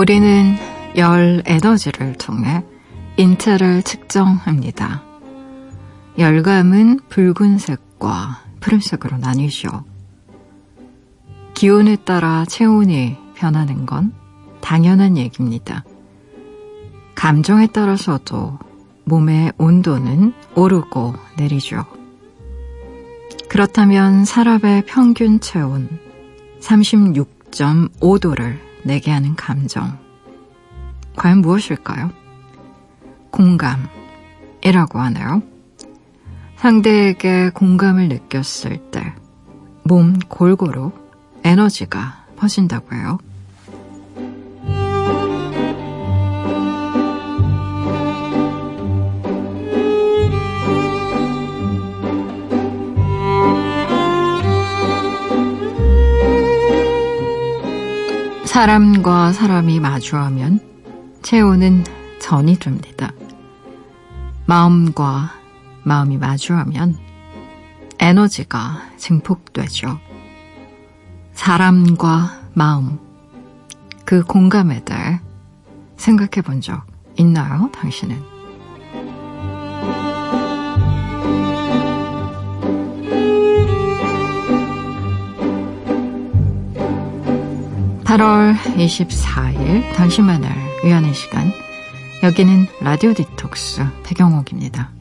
[0.00, 0.56] 우리는
[0.96, 2.64] 열 에너지를 통해
[3.18, 5.02] 인체를 측정합니다.
[6.16, 9.84] 열감은 붉은색과 푸른색으로 나뉘죠.
[11.52, 14.14] 기온에 따라 체온이 변하는 건
[14.62, 15.84] 당연한 얘기입니다.
[17.14, 18.58] 감정에 따라서도
[19.04, 21.84] 몸의 온도는 오르고 내리죠.
[23.50, 25.90] 그렇다면 사람의 평균 체온
[26.62, 29.98] 36.5도를 내게 하는 감정.
[31.16, 32.10] 과연 무엇일까요?
[33.30, 35.42] 공감이라고 하네요.
[36.56, 39.14] 상대에게 공감을 느꼈을 때
[39.90, 40.92] 몸 골고루
[41.42, 43.18] 에너지가 퍼진다고 해요.
[58.60, 60.60] 사람과 사람이 마주하면
[61.22, 61.82] 체온은
[62.20, 63.10] 전이 됩니다.
[64.44, 65.30] 마음과
[65.82, 66.98] 마음이 마주하면
[67.98, 69.98] 에너지가 증폭되죠.
[71.32, 72.98] 사람과 마음,
[74.04, 75.20] 그 공감에 대해
[75.96, 76.84] 생각해 본 적
[77.16, 78.29] 있나요, 당신은?
[88.10, 90.48] 8월 24일 당신만을
[90.84, 91.52] 위하는 시간
[92.24, 94.99] 여기는 라디오 디톡스 배경옥입니다.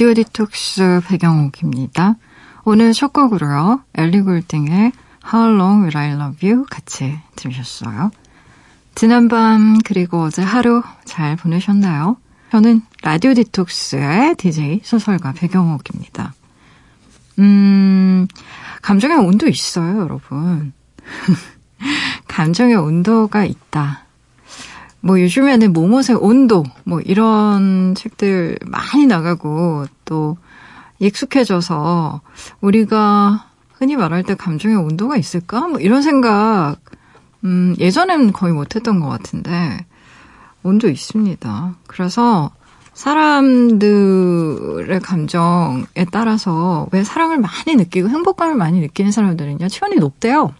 [0.00, 2.14] 라디오 디톡스 백영옥입니다.
[2.64, 3.82] 오늘 첫 곡으로요.
[3.92, 4.92] 엘리 골딩의
[5.30, 8.10] How Long Will I Love You 같이 들으셨어요.
[8.94, 12.16] 지난밤 그리고 어제 하루 잘 보내셨나요?
[12.50, 16.32] 저는 라디오 디톡스의 DJ 소설가 백영옥입니다.
[17.40, 18.26] 음,
[18.80, 20.72] 감정의 온도 있어요, 여러분.
[22.26, 24.06] 감정의 온도가 있다.
[25.00, 30.36] 뭐 요즘에는 무엇의 온도, 뭐 이런 책들 많이 나가고 또
[30.98, 32.20] 익숙해져서
[32.60, 35.66] 우리가 흔히 말할 때 감정의 온도가 있을까?
[35.68, 36.76] 뭐 이런 생각
[37.44, 39.86] 음, 예전엔 거의 못했던 것 같은데,
[40.62, 41.74] 온도 있습니다.
[41.86, 42.50] 그래서
[42.92, 43.80] 사람들의
[45.00, 50.52] 감정에 따라서 왜 사랑을 많이 느끼고 행복감을 많이 느끼는 사람들은요, 체온이 높대요.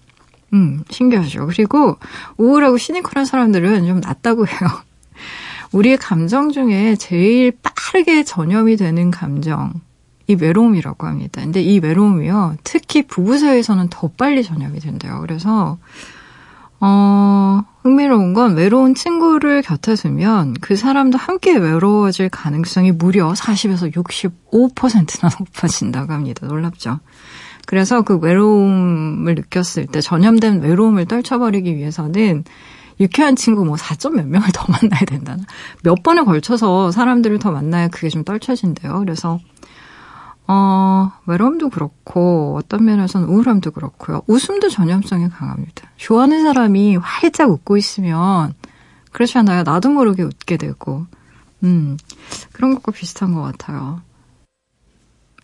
[0.53, 1.47] 음, 신기하죠.
[1.47, 1.97] 그리고
[2.37, 4.59] 우울하고 시니컬한 사람들은 좀 낮다고 해요.
[5.73, 9.73] 우리의 감정 중에 제일 빠르게 전염이 되는 감정,
[10.27, 11.41] 이 외로움이라고 합니다.
[11.43, 15.21] 근데 이 외로움이요, 특히 부부 사이에서는 더 빨리 전염이 된대요.
[15.21, 15.79] 그래서,
[16.81, 25.31] 어, 흥미로운 건 외로운 친구를 곁에 두면 그 사람도 함께 외로워질 가능성이 무려 40에서 65%나
[25.39, 26.47] 높아진다고 합니다.
[26.47, 27.01] 놀랍죠?
[27.71, 32.43] 그래서 그 외로움을 느꼈을 때 전염된 외로움을 떨쳐버리기 위해서는
[32.99, 35.45] 유쾌한 친구 뭐 4점 몇 명을 더 만나야 된다나
[35.85, 38.99] 몇 번에 걸쳐서 사람들을 더 만나야 그게 좀 떨쳐진대요.
[38.99, 39.39] 그래서
[40.49, 44.23] 어, 외로움도 그렇고 어떤 면에서는 우울함도 그렇고요.
[44.27, 45.91] 웃음도 전염성이 강합니다.
[45.97, 48.53] 좋아하는 사람이 활짝 웃고 있으면
[49.13, 49.63] 그렇잖아요.
[49.63, 51.07] 나도 모르게 웃게 되고
[51.63, 51.97] 음,
[52.51, 54.01] 그런 것과 비슷한 것 같아요.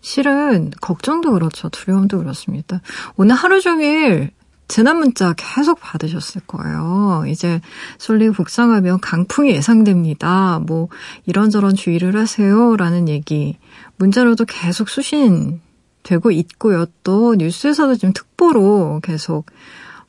[0.07, 1.69] 실은 걱정도 그렇죠.
[1.69, 2.81] 두려움도 그렇습니다.
[3.17, 4.31] 오늘 하루 종일
[4.69, 7.25] 재난 문자 계속 받으셨을 거예요.
[7.27, 7.61] 이제
[7.99, 10.61] 솔리 북상하면 강풍이 예상됩니다.
[10.65, 10.89] 뭐
[11.27, 13.59] 이런저런 주의를 하세요라는 얘기
[13.97, 15.61] 문자로도 계속 수신
[16.05, 16.87] 되고 있고요.
[17.03, 19.47] 또 뉴스에서도 지금 특보로 계속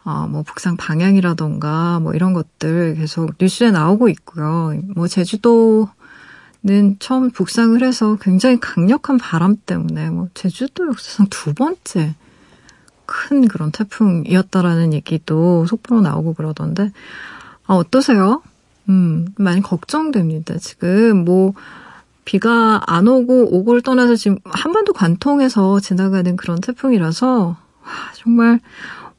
[0.03, 4.79] 어, 뭐 북상 방향이라던가 뭐 이런 것들 계속 뉴스에 나오고 있고요.
[4.95, 5.89] 뭐 제주도
[6.67, 12.13] 는 처음 북상을 해서 굉장히 강력한 바람 때문에 뭐 제주도 역사상 두 번째
[13.05, 16.91] 큰 그런 태풍이었다라는 얘기도 속보로 나오고 그러던데,
[17.65, 18.43] 아, 어떠세요?
[18.89, 20.57] 음, 많이 걱정됩니다.
[20.57, 21.53] 지금 뭐,
[22.25, 28.59] 비가 안 오고 오고를 떠나서 지금 한 번도 관통해서 지나가는 그런 태풍이라서, 와, 정말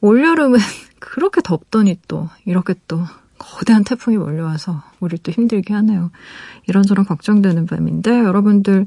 [0.03, 0.59] 올 여름은
[1.01, 3.01] 그렇게 덥더니 또 이렇게 또
[3.39, 6.11] 거대한 태풍이 몰려와서 우리 또 힘들게 하네요.
[6.67, 8.87] 이런저런 걱정되는 밤인데 여러분들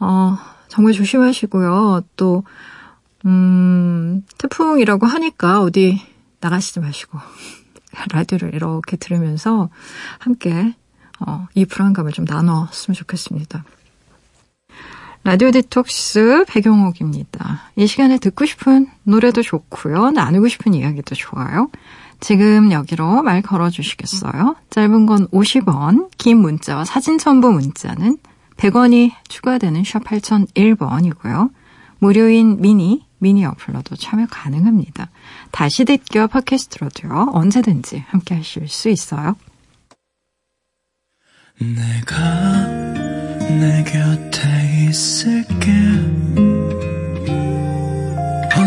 [0.00, 0.38] 어,
[0.68, 2.02] 정말 조심하시고요.
[2.16, 2.44] 또
[3.24, 6.00] 음, 태풍이라고 하니까 어디
[6.40, 7.18] 나가시지 마시고
[8.12, 9.70] 라디오를 이렇게 들으면서
[10.18, 10.74] 함께
[11.20, 13.64] 어, 이 불안감을 좀 나눴으면 좋겠습니다.
[15.24, 17.62] 라디오 디톡스 배경옥입니다.
[17.74, 20.12] 이 시간에 듣고 싶은 노래도 좋고요.
[20.12, 21.68] 나누고 싶은 이야기도 좋아요.
[22.20, 24.56] 지금 여기로 말 걸어주시겠어요?
[24.70, 28.18] 짧은 건 50원, 긴 문자와 사진 첨부 문자는
[28.56, 31.50] 100원이 추가되는 샵 8001번이고요.
[31.98, 35.10] 무료인 미니, 미니 어플러도 참여 가능합니다.
[35.50, 37.30] 다시 듣기와 팟캐스트로도요.
[37.32, 39.36] 언제든지 함께 하실 수 있어요.
[41.58, 42.66] 내가
[43.48, 46.45] 내 곁에 있을게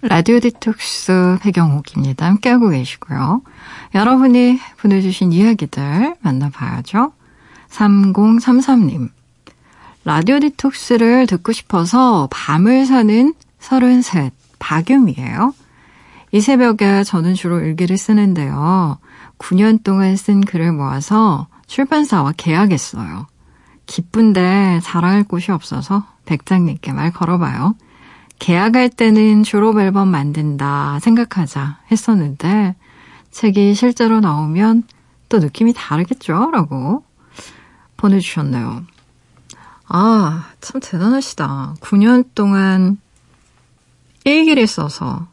[0.00, 2.26] 라디오 디톡스 백영옥입니다.
[2.26, 3.42] 함께하고 계시고요.
[3.96, 7.12] 여러분이 보내주신 이야기들 만나봐야죠.
[7.70, 9.10] 3033님.
[10.04, 14.30] 라디오 디톡스를 듣고 싶어서 밤을 사는 33
[14.60, 15.52] 박유미예요.
[16.30, 18.98] 이 새벽에 저는 주로 일기를 쓰는데요.
[19.38, 23.26] 9년 동안 쓴 글을 모아서 출판사와 계약했어요.
[23.86, 27.74] 기쁜데 자랑할 곳이 없어서 백장님께 말 걸어봐요.
[28.38, 32.76] 계약할 때는 졸업 앨범 만든다 생각하자 했었는데
[33.30, 34.84] 책이 실제로 나오면
[35.28, 36.50] 또 느낌이 다르겠죠?
[36.52, 37.04] 라고
[37.96, 38.84] 보내주셨네요.
[39.88, 41.76] 아, 참 대단하시다.
[41.80, 42.98] 9년 동안
[44.24, 45.26] 일기를 써서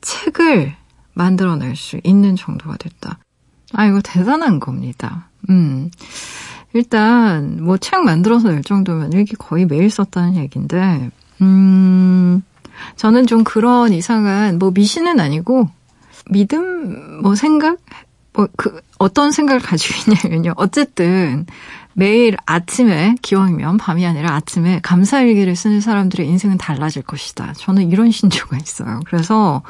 [0.00, 0.74] 책을
[1.14, 3.18] 만들어낼 수 있는 정도가 됐다.
[3.72, 5.28] 아, 이거 대단한 겁니다.
[5.48, 5.90] 음.
[6.72, 11.10] 일단 뭐 책 만들어서 낼 정도면 일기 거의 매일 썼다는 얘기인데
[11.40, 12.42] 음.
[12.96, 15.68] 저는 좀 그런 이상한 뭐 미신은 아니고
[16.30, 17.78] 믿음 뭐 생각
[18.32, 20.52] 뭐 그 어떤 생각을 가지고 있냐면요.
[20.56, 21.46] 어쨌든
[21.94, 27.54] 매일 아침에 기왕이면 밤이 아니라 아침에 감사일기를 쓰는 사람들의 인생은 달라질 것이다.
[27.56, 29.00] 저는 이런 신조가 있어요.
[29.06, 29.62] 그래서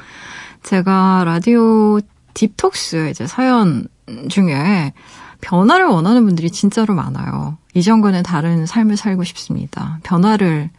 [0.65, 2.01] 제가 라디오
[2.35, 3.87] 딥톡스 이제 사연
[4.29, 4.93] 중에
[5.41, 7.57] 변화를 원하는 분들이 진짜로 많아요.
[7.75, 10.01] 이전과는 다른 삶을 살고 싶습니다.
[10.03, 10.71] 변화를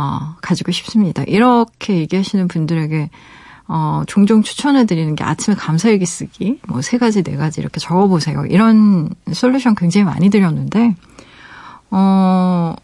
[0.00, 1.22] 어, 가지고 싶습니다.
[1.24, 3.10] 이렇게 얘기하시는 분들에게
[3.68, 8.46] 어, 종종 추천해드리는 게 아침에 감사일기 쓰기, 뭐 세 가지, 네 가지 이렇게 적어보세요.
[8.46, 10.96] 이런 솔루션 굉장히 많이 드렸는데,
[11.90, 12.74] 어,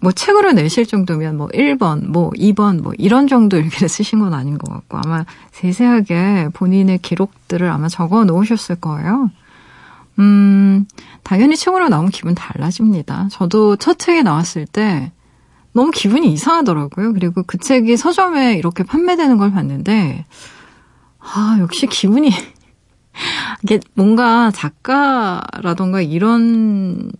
[0.00, 4.58] 뭐 책으로 내실 정도면 뭐 1번, 뭐 2번, 뭐 이런 정도 이렇게 쓰신 건 아닌
[4.58, 9.30] 것 같고, 아마 세세하게 본인의 기록들을 아마 적어 놓으셨을 거예요.
[10.20, 10.86] 음,
[11.24, 13.28] 당연히 책으로 나오면 기분 달라집니다.
[13.32, 15.10] 저도 첫 책이 나왔을 때
[15.72, 17.12] 너무 기분이 이상하더라고요.
[17.12, 20.24] 그리고 그 책이 서점에 이렇게 판매되는 걸 봤는데,
[21.20, 22.30] 아, 역시 기분이,
[23.62, 27.10] 이게 뭔가 작가라던가 이런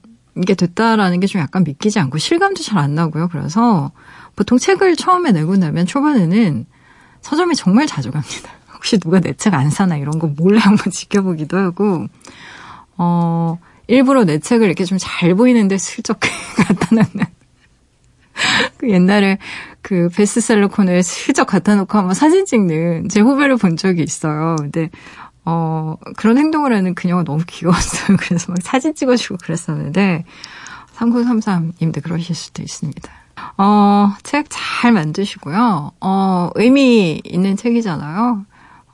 [0.47, 3.29] 게 됐다라는 게 좀 약간 믿기지 않고 실감도 잘 안 나고요.
[3.29, 3.91] 그래서
[4.37, 6.65] 보통 책을 처음에 내고 나면 초반에는
[7.23, 8.51] 서점에 정말 자주 갑니다.
[8.75, 12.07] 혹시 누가 내 책 안 사나 이런 거 몰래 한번 지켜보기도 하고,
[12.97, 17.27] 어, 일부러 내 책을 이렇게 좀 잘 보이는데 슬쩍 갖다 놓는.
[18.79, 19.39] 그 옛날에
[19.83, 24.57] 그 베스트셀러 코너에 슬쩍 갖다 놓고 한번 사진 찍는 제 후배를 본 적이 있어요.
[24.59, 24.91] 근데,
[25.45, 28.17] 어, 그런 행동을 하는 그녀가 너무 귀여웠어요.
[28.21, 30.25] 그래서 막 사진 찍어주고 그랬었는데,
[30.97, 33.11] 3933님도 그러실 수도 있습니다.
[33.57, 35.93] 어, 책 잘 만드시고요.
[36.01, 38.45] 어, 의미 있는 책이잖아요.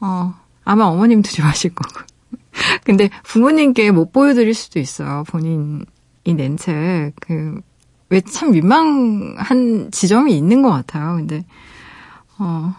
[0.01, 0.35] 어,
[0.65, 2.01] 아마 어머님도 좋아하실 거고.
[2.85, 5.25] 근데 부모님께 못 보여드릴 수도 있어요.
[5.29, 5.85] 본인이
[6.25, 7.13] 낸 책.
[7.21, 7.61] 그,
[8.11, 11.17] 왜 참 민망한 지점이 있는 것 같아요.
[11.17, 11.45] 근데,
[12.39, 12.75] 어,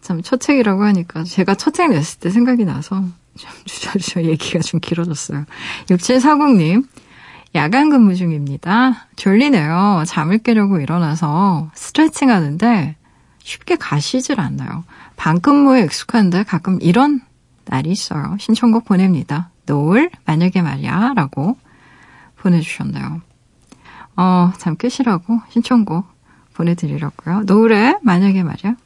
[0.00, 2.96] 참 첫 책이라고 하니까 제가 첫 책 냈을 때 생각이 나서
[3.36, 5.44] 좀 주저주저 얘기가 좀 길어졌어요.
[5.88, 6.86] 6740님,
[7.54, 9.06] 야간 근무 중입니다.
[9.16, 10.02] 졸리네요.
[10.06, 12.96] 잠을 깨려고 일어나서 스트레칭 하는데
[13.42, 14.84] 쉽게 가시질 않나요?
[15.16, 17.20] 반근무에 익숙한데 가끔 이런
[17.66, 18.36] 날이 있어요.
[18.40, 19.50] 신청곡 보냅니다.
[19.66, 21.12] 노을, 만약에 말이야.
[21.14, 21.56] 라고
[22.36, 23.20] 보내주셨나요?
[24.16, 26.06] 어, 잠 깨시라고 신청곡
[26.54, 27.42] 보내드리려고요.
[27.46, 28.76] 노을에 만약에 말이야.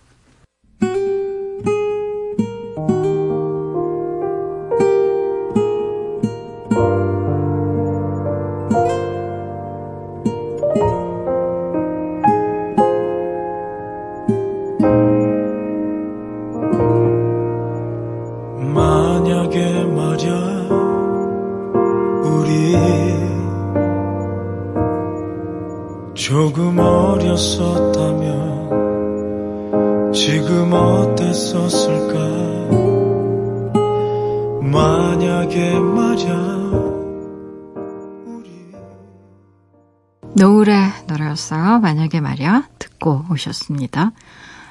[43.38, 44.12] 오셨습니다.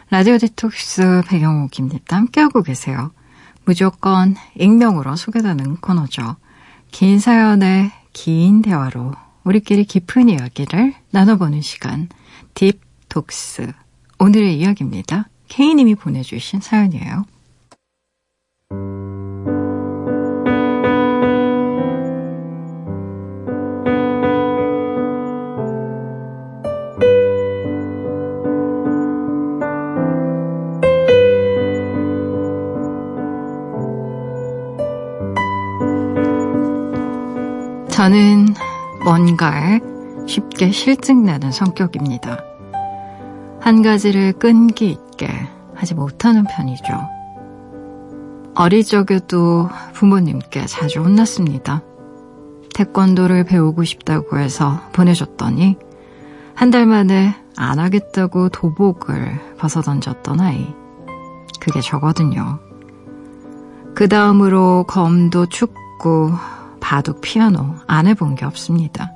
[0.10, 2.18] 라디오 디톡스 배경옥입니다.
[2.18, 3.12] 함께하고 계세요.
[3.66, 6.36] 무조건 익명으로 소개되는 코너죠.
[6.92, 12.10] 긴 사연의 긴 대화로 우리끼리 깊은 이야기를 나눠보는 시간
[12.54, 13.72] 딥톡스
[14.20, 15.30] 오늘의 이야기입니다.
[15.48, 17.26] K님이 보내주신 사연이에요.
[37.98, 38.54] 저는
[39.04, 39.80] 뭔가에
[40.28, 42.38] 쉽게 실증나는 성격입니다.
[43.60, 45.28] 한 가지를 끈기 있게
[45.74, 46.94] 하지 못하는 편이죠.
[48.54, 51.82] 어릴 적에도 부모님께 자주 혼났습니다.
[52.76, 55.78] 태권도를 배우고 싶다고 해서 보내줬더니
[56.54, 60.72] 한 달 만에 안 하겠다고 도복을 벗어던졌던 아이.
[61.60, 62.60] 그게 저거든요.
[63.96, 66.32] 그 다음으로 검도 축구,
[66.88, 69.12] 바둑, 피아노 안 해본 게 없습니다.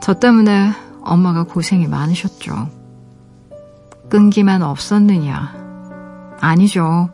[0.00, 2.70] 저 때문에 엄마가 고생이 많으셨죠.
[4.08, 5.52] 끈기만 없었느냐?
[6.40, 7.10] 아니죠.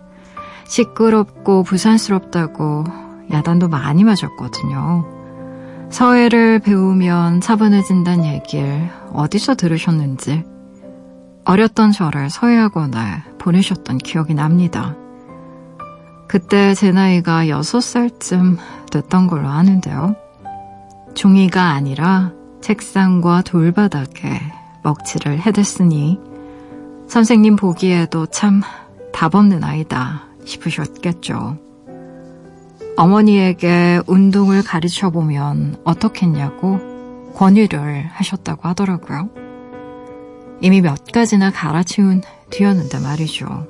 [0.69, 2.85] 시끄럽고 부산스럽다고
[3.33, 5.05] 야단도 많이 맞았거든요.
[5.91, 10.45] 서예를 배우면 차분해진다는 얘기를 어디서 들으셨는지
[11.45, 14.95] 어렸던 저를 서예학원에 보내셨던 기억이 납니다.
[16.29, 18.59] 그때 제 나이가 6살쯤
[18.91, 20.15] 됐던 걸로 아는데요.
[21.15, 24.41] 종이가 아니라 책상과 돌바닥에
[24.83, 26.21] 먹칠을 해댔으니
[27.09, 28.63] 선생님 보기에도 참
[29.19, 31.59] 답 없는 아이다 싶으셨겠죠.
[32.97, 36.79] 어머니에게 운동을 가르쳐 보면 어떻겠냐고
[37.35, 39.29] 권유를 하셨다고 하더라고요.
[40.61, 43.67] 이미 몇 가지나 갈아치운 뒤였는데 말이죠.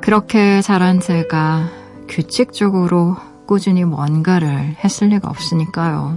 [0.00, 1.68] 그렇게 자란 제가
[2.08, 6.16] 규칙적으로 꾸준히 뭔가를 했을 리가 없으니까요.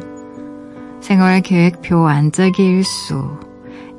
[1.01, 3.38] 생활 계획표 안 짜기 일수,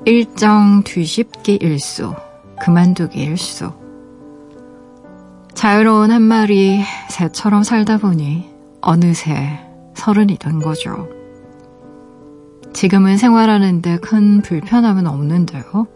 [0.05, 2.15] 일정 뒤집기 일수,
[2.61, 3.73] 그만두기 일수.
[5.55, 9.59] 자유로운 한 마리 새처럼 살다 보니 어느새
[9.95, 11.09] 서른이 된 거죠.
[12.73, 15.87] 지금은 생활하는데 큰 불편함은 없는데요.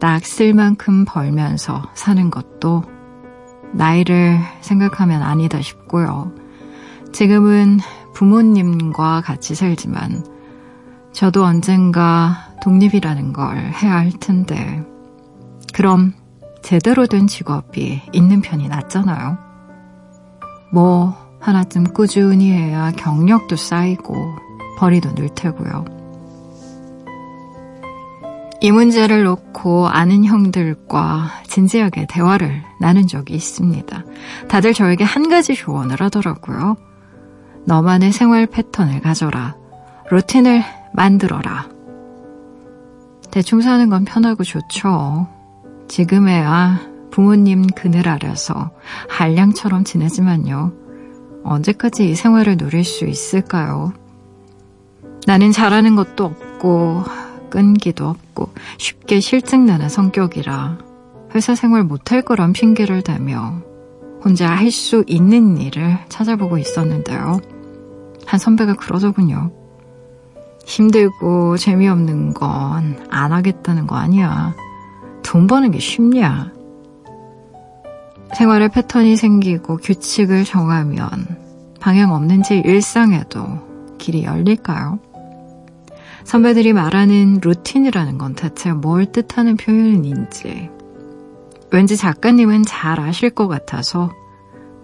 [0.00, 2.82] 딱 쓸 만큼 벌면서 사는 것도
[3.74, 6.32] 나이를 생각하면 아니다 싶고요.
[7.12, 7.80] 지금은
[8.14, 10.24] 부모님과 같이 살지만
[11.12, 14.82] 저도 언젠가 독립이라는 걸 해야 할 텐데
[15.72, 16.12] 그럼
[16.62, 19.38] 제대로 된 직업이 있는 편이 낫잖아요.
[20.72, 24.14] 뭐 하나쯤 꾸준히 해야 경력도 쌓이고
[24.78, 25.93] 벌이도 늘 테고요.
[28.64, 34.04] 이 문제를 놓고 아는 형들과 진지하게 대화를 나눈 적이 있습니다.
[34.48, 36.78] 다들 저에게 한 가지 조언을 하더라고요.
[37.66, 39.54] 너만의 생활 패턴을 가져라.
[40.10, 40.62] 루틴을
[40.94, 41.68] 만들어라.
[43.30, 45.28] 대충 사는 건 편하고 좋죠.
[45.88, 46.80] 지금에야
[47.10, 48.70] 부모님 그늘 아래서
[49.10, 50.72] 한량처럼 지내지만요.
[51.44, 53.92] 언제까지 이 생활을 누릴 수 있을까요?
[55.26, 57.23] 나는 잘하는 것도 없고
[57.54, 60.78] 끈기도 없고 쉽게 실증나는 성격이라
[61.36, 63.62] 회사 생활 못할 거란 핑계를 대며
[64.24, 67.40] 혼자 할 수 있는 일을 찾아보고 있었는데요.
[68.26, 69.52] 한 선배가 그러더군요.
[70.66, 74.56] 힘들고 재미없는 건 안 하겠다는 거 아니야.
[75.22, 76.52] 돈 버는 게 쉽냐?
[78.36, 81.08] 생활의 패턴이 생기고 규칙을 정하면
[81.78, 83.46] 방향 없는 제 일상에도
[83.98, 84.98] 길이 열릴까요?
[86.24, 90.70] 선배들이 말하는 루틴이라는 건 대체 뭘 뜻하는 표현인지
[91.70, 94.10] 왠지 작가님은 잘 아실 것 같아서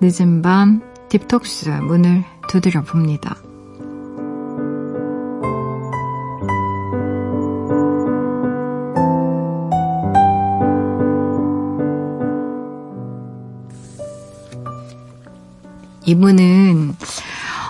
[0.00, 3.36] 늦은 밤 딥톡스 문을 두드려 봅니다.
[16.06, 16.96] 이분은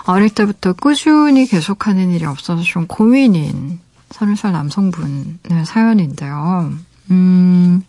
[0.05, 3.79] 어릴 때부터 꾸준히 계속하는 일이 없어서 좀 고민인
[4.09, 6.73] 30살 남성분의 사연인데요.
[7.11, 7.83] 음,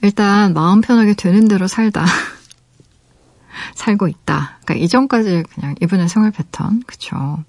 [0.00, 2.04] 일단 마음 편하게 되는 대로 살다.
[3.74, 4.58] 살고 있다.
[4.64, 7.44] 그러니까 이전까지 그냥 이분의 생활 패턴, 그쵸.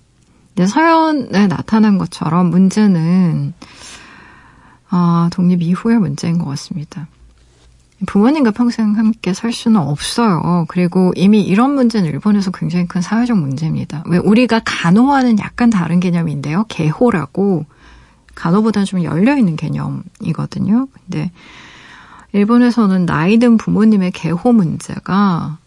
[0.49, 3.53] 근데 사연에 나타난 것처럼 문제는
[4.89, 7.07] 아, 독립 이후의 문제인 것 같습니다.
[8.05, 10.65] 부모님과 평생 함께 살 수는 없어요.
[10.67, 14.03] 그리고 이미 이런 문제는 일본에서 굉장히 큰 사회적 문제입니다.
[14.07, 16.65] 왜 우리가 간호와는 약간 다른 개념인데요.
[16.67, 17.65] 개호라고
[18.35, 20.87] 간호보다는 좀 열려있는 개념이거든요.
[20.91, 21.31] 근데
[22.33, 25.57] 일본에서는 나이 든 부모님의 개호 문제가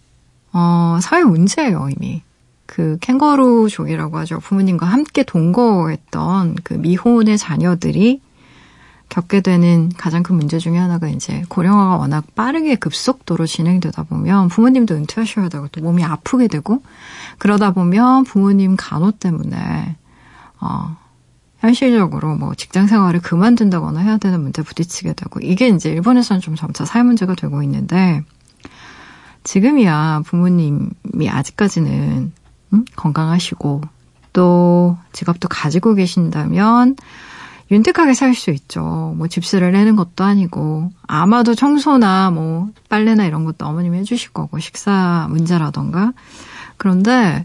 [0.53, 2.23] 어, 사회 문제예요, 이미.
[2.67, 4.41] 그 캥거루족이라고 하죠.
[4.41, 8.21] 부모님과 함께 동거했던 그 미혼의 자녀들이
[9.17, 14.95] 겪게 되는 가장 큰 문제 중에 하나가 이제 고령화가 워낙 빠르게 급속도로 진행되다 보면 부모님도
[14.95, 16.83] 은퇴하셔야 되고 또 몸이 아프게 되고
[17.39, 19.97] 그러다 보면 부모님 간호 때문에
[20.61, 20.99] 어
[21.61, 26.85] 현실적으로 뭐 직장 생활을 그만둔다거나 해야 되는 문제 부딪히게 되고 이게 이제 일본에서는 좀 점차
[26.85, 28.23] 사회 문제가 되고 있는데
[29.45, 32.33] 지금이야 부모님이 아직까지는
[32.75, 32.85] 음?
[32.97, 33.81] 건강하시고
[34.35, 36.97] 또 직업도 가지고 계신다면
[37.71, 39.15] 윤택하게 살 수 있죠.
[39.17, 45.27] 뭐 집세를 내는 것도 아니고 아마도 청소나 뭐 빨래나 이런 것도 어머님이 해주실 거고 식사
[45.31, 46.13] 문제라던가
[46.77, 47.45] 그런데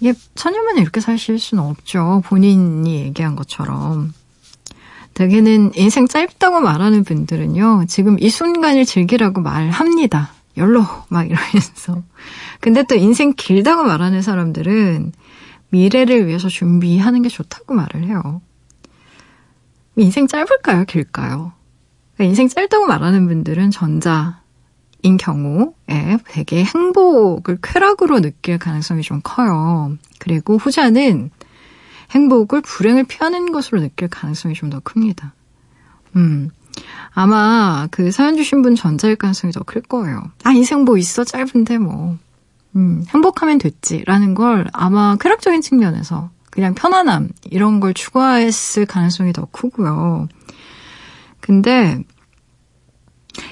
[0.00, 2.22] 이게 천년만에 이렇게 사실 수는 없죠.
[2.26, 4.12] 본인이 얘기한 것처럼.
[5.14, 10.30] 대개는 인생 짧다고 말하는 분들은요, 지금 이 순간을 즐기라고 말합니다.
[10.56, 12.02] 열로, 막 이러면서.
[12.60, 15.12] 근데 또 인생 길다고 말하는 사람들은
[15.70, 18.40] 미래를 위해서 준비하는 게 좋다고 말을 해요.
[20.02, 20.84] 인생 짧을까요?
[20.84, 21.52] 길까요?
[22.14, 24.34] 그러니까 인생 짧다고 말하는 분들은 전자인
[25.18, 29.96] 경우에 되게 행복을 쾌락으로 느낄 가능성이 좀 커요.
[30.18, 31.30] 그리고 후자는
[32.10, 35.34] 행복을 불행을 피하는 것으로 느낄 가능성이 좀 더 큽니다.
[36.16, 36.50] 음.
[37.12, 40.22] 아마 그 사연 주신 분 전자일 가능성이 더 클 거예요.
[40.44, 41.24] 아, 인생 뭐 있어?
[41.24, 42.16] 짧은데 뭐.
[42.76, 50.26] 음, 행복하면 됐지라는 걸 아마 쾌락적인 측면에서 그냥 편안함 이런 걸 추구했을 가능성이 더 크고요.
[51.38, 52.02] 근데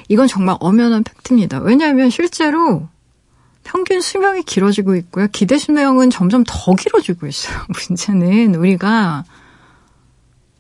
[0.09, 1.61] 이건 정말 엄연한 팩트입니다.
[1.61, 2.89] 왜냐하면 실제로
[3.63, 5.29] 평균 수명이 길어지고 있고요.
[5.31, 7.57] 기대 수명은 점점 더 길어지고 있어요.
[7.89, 9.23] 문제는 우리가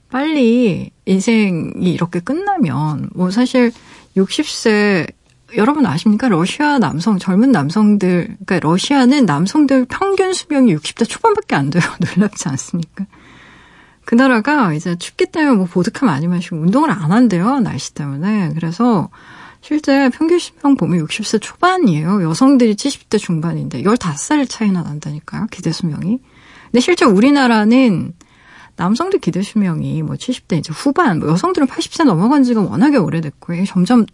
[0.08, 3.72] 빨리 인생이 이렇게 끝나면 뭐 사실
[4.16, 5.12] 60세
[5.56, 6.28] 여러분 아십니까?
[6.28, 11.82] 러시아 남성, 젊은 남성들, 그러니까 러시아는 남성들 평균 수명이 60대 초반밖에 안 돼요.
[12.16, 13.06] 놀랍지 않습니까?
[14.04, 17.60] 그 나라가 이제 춥기 때문에 뭐 보드카 많이 마시고 운동을 안 한대요.
[17.60, 18.52] 날씨 때문에.
[18.54, 19.10] 그래서
[19.60, 22.22] 실제 평균 수명 보면 60세 초반이에요.
[22.22, 25.46] 여성들이 70대 중반인데 15살 차이나 난다니까요.
[25.50, 26.20] 기대 수명이.
[26.66, 28.12] 근데 실제 우리나라는
[28.76, 34.06] 남성들 기대 수명이 뭐 70대 이제 후반, 뭐 여성들은 80세 넘어간 지가 워낙에 오래됐고 점점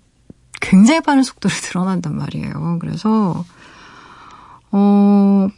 [0.62, 2.78] 굉장히 빠른 속도로 드러난단 말이에요.
[2.80, 3.44] 그래서,
[4.70, 5.48] 어,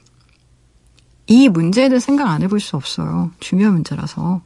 [1.26, 3.30] 이 문제에 대해 생각 안 해볼 수 없어요.
[3.38, 4.42] 중요한 문제라서.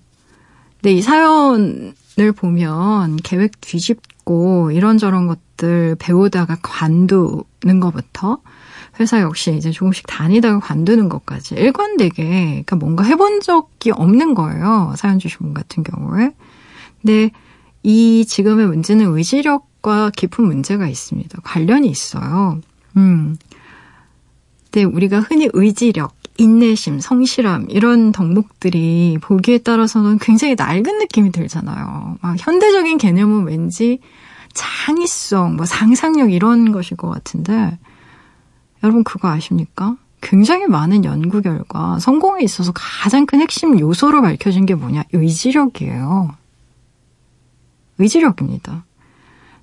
[0.77, 8.39] 근데 이 사연을 보면 계획 뒤집고 이런저런 것들 배우다가 관두는 것부터
[9.01, 14.95] 회사 역시 이제 조금씩 다니다가 관두는 것까지 일관되게 그러니까 뭔가 해본 적이 없는 거예요.
[14.97, 16.33] 사연 주신 분 같은 경우에.
[17.01, 17.31] 근데
[17.83, 21.41] 이 지금의 문제는 의지력 과 깊은 문제가 있습니다.
[21.43, 22.61] 관련이 있어요.
[22.99, 23.39] 음.
[24.65, 32.19] 근데 우리가 흔히 의지력, 인내심, 성실함 이런 덕목들이 보기에 따라서는 굉장히 낡은 느낌이 들잖아요.
[32.21, 34.01] 막 현대적인 개념은 왠지
[34.53, 37.79] 창의성, 뭐 상상력 이런 것일 것 같은데
[38.83, 39.97] 여러분 그거 아십니까?
[40.21, 45.05] 굉장히 많은 연구 결과 성공에 있어서 가장 큰 핵심 요소로 밝혀진 게 뭐냐?
[45.15, 46.37] 의지력이에요.
[47.97, 48.85] 의지력입니다.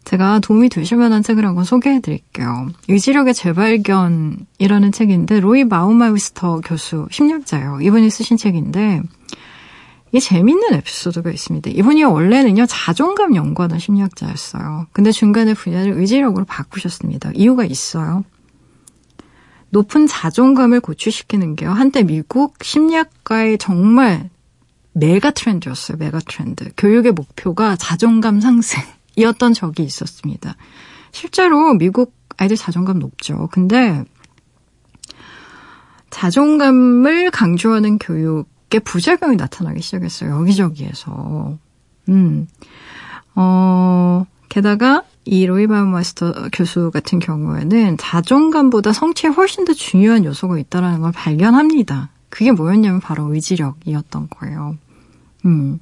[0.05, 2.69] 제가 도움이 되실 만한 책을 한권 소개해 드릴게요.
[2.87, 7.79] 의지력의 재발견이라는 책인데 로이 마우마이스터 교수 심리학자예요.
[7.81, 9.01] 이분이 쓰신 책인데
[10.11, 11.71] 이게 재밌는 에피소드가 있습니다.
[11.71, 14.87] 이분이 원래는요 자존감 연구하는 심리학자였어요.
[14.93, 17.31] 근데 중간에 분야를 의지력으로 바꾸셨습니다.
[17.33, 18.23] 이유가 있어요.
[19.71, 21.71] 높은 자존감을 고취시키는 게요.
[21.71, 24.29] 한때 미국 심리학과의 정말
[24.93, 25.97] 메가 트렌드였어요.
[25.97, 26.69] 메가 트렌드.
[26.77, 28.81] 교육의 목표가 자존감 상승.
[29.15, 30.55] 이었던 적이 있었습니다.
[31.11, 33.47] 실제로 미국 아이들 자존감 높죠.
[33.51, 34.03] 근데
[36.09, 40.31] 자존감을 강조하는 교육의 부작용이 나타나기 시작했어요.
[40.39, 41.57] 여기저기에서.
[42.09, 42.47] 음.
[43.35, 50.57] 어, 게다가 이 로이 바우 마스터 교수 같은 경우에는 자존감보다 성취에 훨씬 더 중요한 요소가
[50.59, 52.09] 있다는 걸 발견합니다.
[52.29, 54.77] 그게 뭐였냐면 바로 의지력이었던 거예요.
[55.45, 55.79] 음.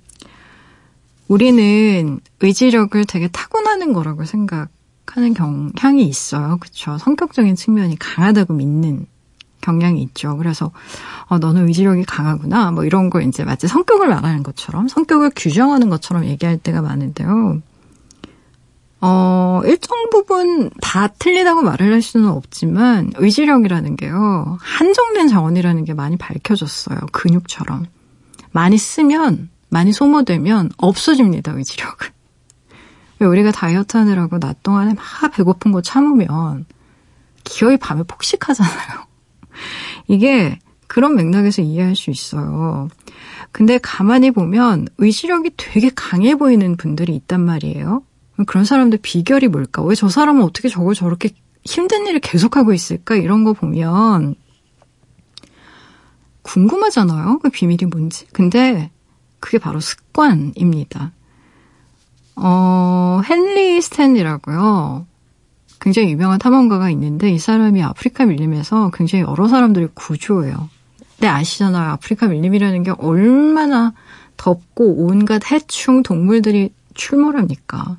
[1.28, 6.58] 우리는 의지력을 되게 타고나는 거라고 생각하는 경향이 있어요.
[6.60, 6.98] 그렇죠?
[6.98, 9.08] 성격적인 측면이 강하다고 믿는
[9.62, 10.36] 경향이 있죠.
[10.38, 10.72] 그래서
[11.28, 12.72] 어, 너는 의지력이 강하구나.
[12.72, 17.62] 뭐 이런 거 이제 마치 성격을 말하는 것처럼 성격을 규정하는 것처럼 얘기할 때가 많은데요.
[19.06, 24.58] 어, 일정 부분 다 틀리다고 말을 할 수는 없지만 의지력이라는 게요.
[24.62, 27.00] 한정된 자원이라는 게 많이 밝혀졌어요.
[27.12, 27.86] 근육처럼.
[28.52, 31.54] 많이 쓰면 많이 소모되면 없어집니다.
[31.54, 32.10] 의지력은.
[33.22, 36.66] 우리가 다이어트 하느라고 낮 동안에 막 배고픈 거 참으면
[37.44, 39.08] 기어이 밤에 폭식하잖아요.
[40.08, 42.88] 이게 그런 맥락에서 이해할 수 있어요.
[43.52, 48.04] 근데 가만히 보면 의지력이 되게 강해 보이는 분들이 있단 말이에요.
[48.46, 49.82] 그런 사람들 비결이 뭘까?
[49.82, 51.30] 왜 저 사람은 어떻게 저걸 저렇게
[51.66, 53.16] 힘든 일을 계속하고 있을까?
[53.16, 54.36] 이런 거 보면
[56.44, 57.40] 궁금하잖아요.
[57.40, 58.28] 그 비밀이 뭔지.
[58.34, 58.92] 근데
[59.44, 61.12] 그게 바로 습관입니다.
[62.38, 65.06] 어, 헨리 스탠이라고요.
[65.82, 70.70] 굉장히 유명한 탐험가가 있는데 이 사람이 아프리카 밀림에서 굉장히 여러 사람들이 구조해요.
[71.18, 71.92] 근데 아시잖아요.
[71.92, 73.92] 아프리카 밀림이라는 게 얼마나
[74.38, 77.98] 덥고 온갖 해충 동물들이 출몰합니까?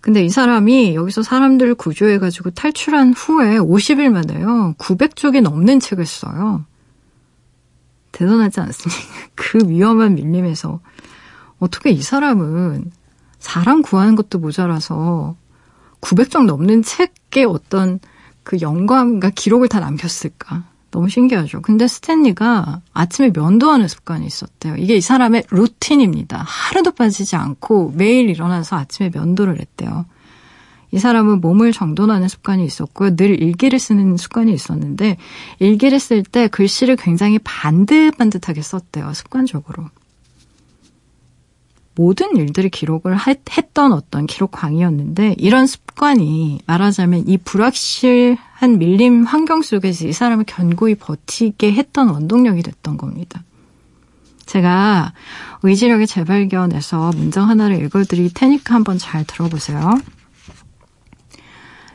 [0.00, 4.76] 근데 이 사람이 여기서 사람들을 구조해가지고 탈출한 후에 50일 만에요.
[4.78, 6.64] 900쪽이 넘는 책을 써요.
[8.20, 9.02] 대단하지 않습니까?
[9.34, 10.80] 그 위험한 밀림에서
[11.58, 12.90] 어떻게 이 사람은
[13.38, 15.34] 사람 구하는 것도 모자라서
[16.02, 17.98] 900쪽 넘는 책에 어떤
[18.42, 20.64] 그 영감과 기록을 다 남겼을까?
[20.90, 21.62] 너무 신기하죠.
[21.62, 24.76] 근데 스탠리가 아침에 면도하는 습관이 있었대요.
[24.76, 26.42] 이게 이 사람의 루틴입니다.
[26.46, 30.04] 하루도 빠지지 않고 매일 일어나서 아침에 면도를 했대요.
[30.92, 33.16] 이 사람은 몸을 정돈하는 습관이 있었고요.
[33.16, 35.16] 늘 일기를 쓰는 습관이 있었는데
[35.58, 39.12] 일기를 쓸 때 글씨를 굉장히 반듯반듯하게 썼대요.
[39.14, 39.88] 습관적으로.
[41.94, 43.16] 모든 일들을 기록을
[43.56, 51.72] 했던 어떤 기록광이었는데 이런 습관이 말하자면 이 불확실한 밀림 환경 속에서 이 사람을 견고히 버티게
[51.72, 53.42] 했던 원동력이 됐던 겁니다.
[54.46, 55.12] 제가
[55.62, 60.00] 의지력의 재발견에서 문장 하나를 읽어드릴 테니까 한번 잘 들어보세요.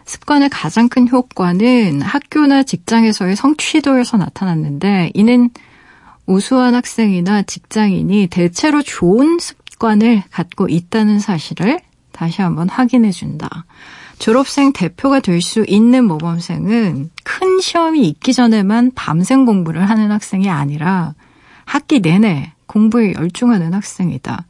[0.06, 5.50] 습관의 가장 큰 효과는 학교나 직장에서의 성취도에서 나타났는데 이는
[6.26, 11.80] 우수한 학생이나 직장인이 대체로 좋은 습 습관을 갖고 있다는 사실을
[12.12, 13.66] 다시 한번 확인해 준다.
[14.20, 21.14] 졸업생 대표가 될 수 있는 모범생은 큰 시험이 있기 전에만 밤샘 공부를 하는 학생이 아니라
[21.66, 24.46] 학기 내내 공부에 열중하는 학생이다.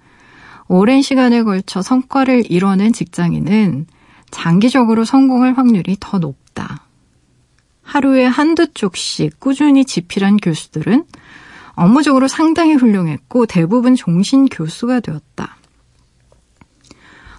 [0.67, 3.87] 오랜 시간에 걸쳐 성과를 이뤄낸 직장인은
[4.35, 6.81] 장기적으로 성공할 확률이 더 높다.
[7.81, 11.05] 하루에 한두 쪽씩 꾸준히 집필한 교수들은
[11.75, 15.55] 업무적으로 상당히 훌륭했고 대부분 종신 교수가 되었다.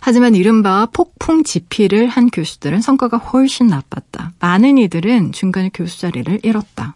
[0.00, 4.32] 하지만 이른바 폭풍 집필을 한 교수들은 성과가 훨씬 나빴다.
[4.40, 6.94] 많은 이들은 중간에 교수 자리를 잃었다.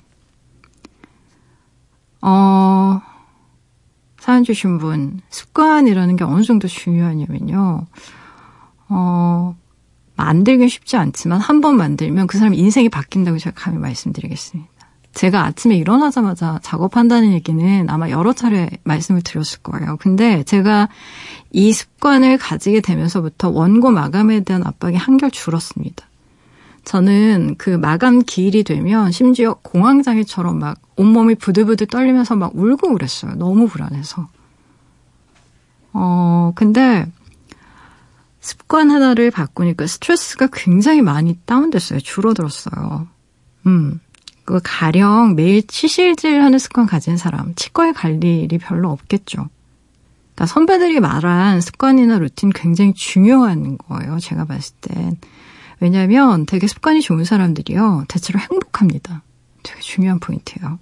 [2.23, 3.03] 어,
[4.19, 7.87] 사연 주신 분, 습관이라는 게 어느 정도 중요하냐면요.
[8.89, 9.57] 어,
[10.25, 14.71] 만들긴 쉽지 않지만 한 번 만들면 그 사람 인생이 바뀐다고 제가 감히 말씀드리겠습니다.
[15.13, 19.97] 제가 아침에 일어나자마자 작업한다는 얘기는 아마 여러 차례 말씀을 드렸을 거예요.
[19.99, 20.89] 근데 제가
[21.53, 26.07] 이 습관을 가지게 되면서부터 원고 마감에 대한 압박이 한결 줄었습니다.
[26.85, 33.35] 저는 그 마감 기일이 되면 심지어 공황장애처럼 막 온몸이 부들부들 떨리면서 막 울고 그랬어요.
[33.35, 34.29] 너무 불안해서.
[35.93, 37.07] 어, 근데
[38.41, 42.01] 습관 하나를 바꾸니까 스트레스가 굉장히 많이 다운됐어요.
[42.01, 43.07] 줄어들었어요.
[43.67, 44.01] 음.
[44.45, 49.49] 그 가령 매일 치실질 하는 습관 가진 사람, 치과에 갈 일이 별로 없겠죠.
[50.35, 54.19] 그러니까 선배들이 말한 습관이나 루틴 굉장히 중요한 거예요.
[54.19, 55.19] 제가 봤을 땐.
[55.79, 58.07] 왜냐하면 되게 습관이 좋은 사람들이요.
[58.09, 59.23] 대체로 행복합니다.
[59.63, 60.79] 되게 중요한 포인트예요.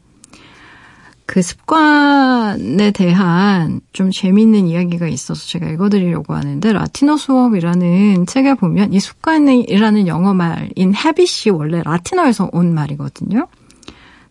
[1.29, 8.99] 그 습관에 대한 좀 재미있는 이야기가 있어서 제가 읽어드리려고 하는데 라틴어 수업이라는 책에 보면 이
[8.99, 13.47] 습관이라는 영어 말인 habit이 원래 라틴어에서 온 말이거든요.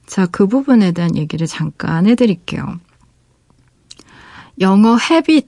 [0.07, 2.79] 자, 그 부분에 대한 얘기를 잠깐 해드릴게요.
[4.60, 5.47] 영어 habit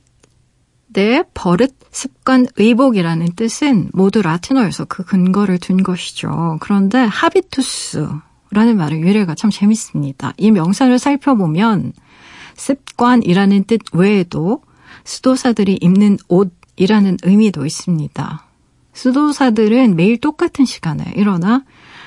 [0.89, 6.57] 내 버릇, 습관, 의복이라는 뜻은 모두 라틴어에서 그 근거를 둔 것이죠.
[6.61, 8.07] 그런데 하비투스
[8.51, 10.33] 라는 말의 유래가 참 재밌습니다.
[10.37, 11.93] 이 명사를 살펴보면
[12.55, 14.63] 습관이라는 뜻 외에도
[15.03, 18.45] 수도사들이 입는 옷이라는 의미도 있습니다.
[18.93, 21.63] 수도사들은 매일 똑같은 시간에 일어나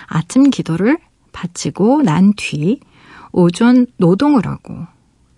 [0.07, 0.99] 아침 기도를
[1.33, 2.81] 바치고 난 뒤
[3.33, 4.87] 오전 노동을 하고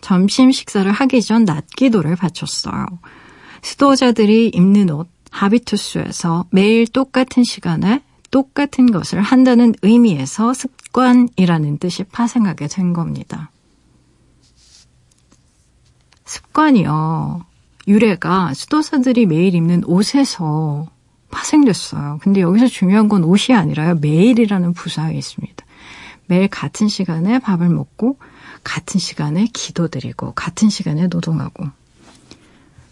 [0.01, 2.87] 점심 식사를 하기 전 낮 기도를 바쳤어요.
[3.63, 8.03] 수도자들이 입는 옷 하비투스에서 매일 똑같은 시간에
[8.35, 13.53] 똑같은 것을 한다는 의미에서 습관이라는 뜻이 파생하게 된 겁니다.
[16.25, 17.47] 습관이요.
[17.87, 20.89] 유래가 수도사들이 매일 입는 옷에서
[21.31, 22.19] 파생됐어요.
[22.23, 23.99] 근데 여기서 중요한 건 옷이 아니라요.
[24.01, 25.65] 매일이라는 부사에 있습니다.
[26.27, 28.19] 매일 같은 시간에 밥을 먹고
[28.65, 31.67] 같은 시간에 기도드리고 같은 시간에 노동하고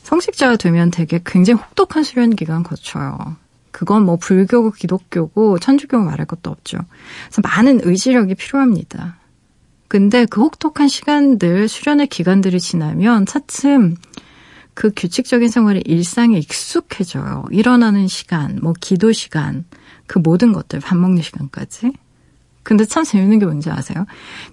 [0.05, 3.42] 성직자가 되면 되게 굉장히 혹독한 수련 기간 거쳐요.
[3.73, 6.79] 그건 뭐 불교고 기독교고 천주교고 말할 것도 없죠.
[7.27, 9.17] 그래서 많은 의지력이 필요합니다.
[9.89, 13.97] 근데 그 혹독한 시간들, 수련의 기간들이 지나면 차츰
[14.75, 17.45] 그 규칙적인 생활의 일상에 익숙해져요.
[17.51, 19.65] 일어나는 시간, 뭐 기도 시간,
[20.07, 21.93] 그 모든 것들, 밥 먹는 시간까지.
[22.63, 24.07] 근데 참 재밌는 게 뭔지 아세요?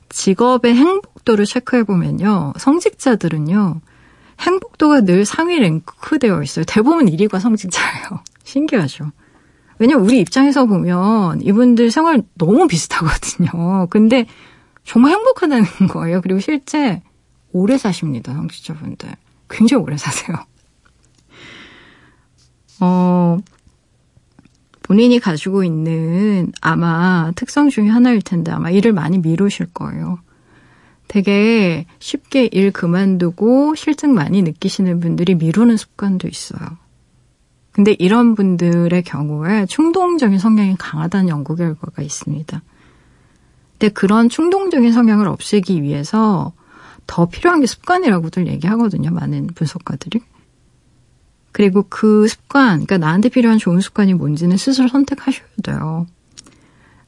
[0.09, 2.53] 직업의 행복도를 체크해보면요.
[2.57, 3.81] 성직자들은요.
[4.39, 6.65] 행복도가 늘 상위 랭크되어 있어요.
[6.65, 8.23] 대부분 1위가 성직자예요.
[8.49, 9.11] 신기하죠?
[9.77, 13.87] 왜냐면 우리 입장에서 보면 이분들 생활 너무 비슷하거든요.
[13.89, 14.25] 근데
[14.83, 16.21] 정말 행복하다는 거예요.
[16.21, 17.01] 그리고 실제
[17.51, 18.33] 오래 사십니다.
[18.33, 19.09] 성직자분들.
[19.49, 20.37] 굉장히 오래 사세요.
[22.81, 23.37] 어,
[24.83, 30.19] 본인이 가지고 있는 아마 특성 중에 하나일 텐데 아마 일을 많이 미루실 거예요.
[31.07, 36.59] 되게 쉽게 일 그만두고 실증 많이 느끼시는 분들이 미루는 습관도 있어요.
[37.79, 42.61] 근데 이런 분들의 경우에 충동적인 성향이 강하다는 연구 결과가 있습니다.
[43.71, 46.51] 근데 그런 충동적인 성향을 없애기 위해서
[47.07, 49.11] 더 필요한 게 습관이라고들 얘기하거든요.
[49.11, 50.19] 많은 분석가들이.
[51.53, 56.05] 그리고 그 습관, 그러니까 나한테 필요한 좋은 습관이 뭔지는 스스로 선택하셔야 돼요.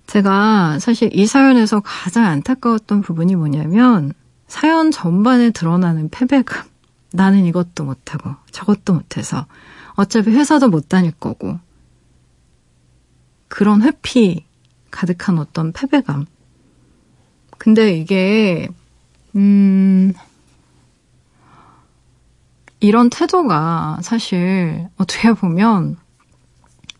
[0.07, 4.13] 제가 사실 이 사연에서 가장 안타까웠던 부분이 뭐냐면
[4.47, 6.63] 사연 전반에 드러나는 패배감.
[7.11, 9.45] 나는 이것도 못하고 저것도 못해서
[9.95, 11.59] 어차피 회사도 못 다닐 거고
[13.47, 14.45] 그런 회피
[14.91, 16.25] 가득한 어떤 패배감.
[17.57, 18.67] 근데 이게
[19.35, 20.13] 음,
[22.79, 25.97] 이런 태도가 사실 어떻게 보면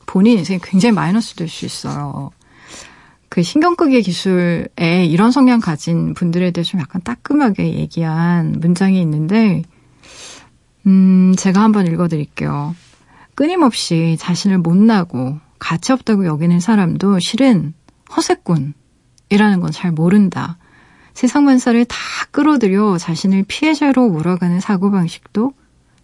[0.06, 2.32] 본인 인생에 굉장히 마이너스 될 수 있어요.
[3.30, 9.64] 그 신경끄기 기술에 이런 성향 가진 분들에 대해 좀 약간 따끔하게 얘기한 문장이 있는데,
[10.88, 12.76] 음, 제가 한번 읽어드릴게요.
[13.36, 17.74] 끊임없이 자신을 못나고 가치 없다고 여기는 사람도 실은
[18.16, 20.58] 허세꾼이라는 건 잘 모른다.
[21.14, 21.98] 세상 만사를 다
[22.32, 25.54] 끌어들여 자신을 피해자로 몰아가는 사고방식도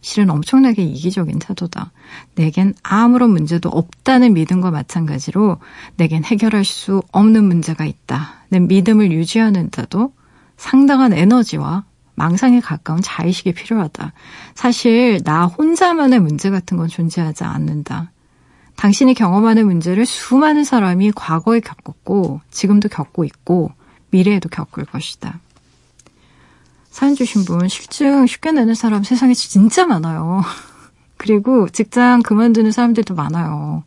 [0.02, 1.92] 실은 엄청나게 이기적인 태도다.
[2.36, 5.58] 내겐 아무런 문제도 없다는 믿음과 마찬가지로
[5.96, 8.46] 내겐 해결할 수 없는 문제가 있다.
[8.50, 10.14] 내 믿음을 유지하는 데도
[10.56, 11.84] 상당한 에너지와
[12.18, 14.12] 망상에 가까운 자의식이 필요하다.
[14.56, 18.12] 사실 나 혼자만의 문제 같은 건 존재하지 않는다.
[18.76, 23.72] 당신이 경험하는 문제를 수많은 사람이 과거에 겪었고 지금도 겪고 있고
[24.10, 25.40] 미래에도 겪을 것이다.
[26.90, 30.42] 사연 주신 분 실증 쉽게 내는 사람 세상에 진짜 많아요.
[31.18, 33.84] 그리고 직장 그만두는 사람들도 많아요.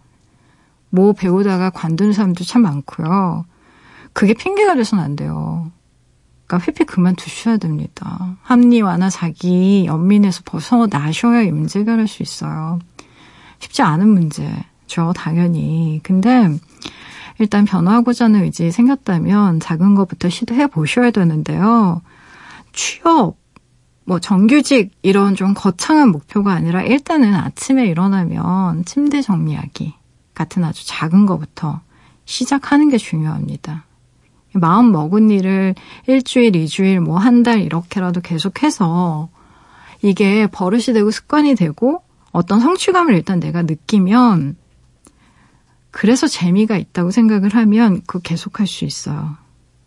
[0.89, 3.45] 뭐 배우다가 관두는 사람도 참 많고요.
[4.13, 5.73] 그게 핑계가 돼서는 안 돼요.
[6.51, 8.37] 그러니까 회피 그만두셔야 됩니다.
[8.43, 12.81] 합리화나 자기 연민에서 벗어나셔야 해결할 수 있어요.
[13.61, 16.01] 쉽지 않은 문제죠, 당연히.
[16.03, 16.49] 근데
[17.39, 22.03] 일단 변화하고자 하는 의지 생겼다면 작은 것부터 시도해 보셔야 되는데요.
[22.73, 23.37] 취업,
[24.05, 29.95] 뭐 정규직 이런 좀 거창한 목표가 아니라 일단은 아침에 일어나면 침대 정리하기
[30.35, 31.81] 같은 아주 작은 것부터
[32.25, 33.85] 시작하는 게 중요합니다.
[34.53, 35.75] 마음 먹은 일을
[36.07, 39.29] 일주일, 이주일, 뭐 한 달 이렇게라도 계속해서
[40.03, 44.57] 이게 버릇이 되고 습관이 되고 어떤 성취감을 일단 내가 느끼면
[45.91, 49.37] 그래서 재미가 있다고 생각을 하면 그 계속할 수 있어요.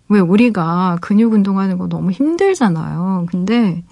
[0.10, 3.28] 왜 우리가 근육 운동하는 거 너무 힘들잖아요.
[3.32, 3.84] 근데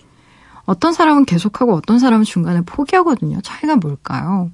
[0.65, 3.39] 어떤 사람은 계속하고 어떤 사람은 중간에 포기하거든요.
[3.41, 4.51] 차이가 뭘까요?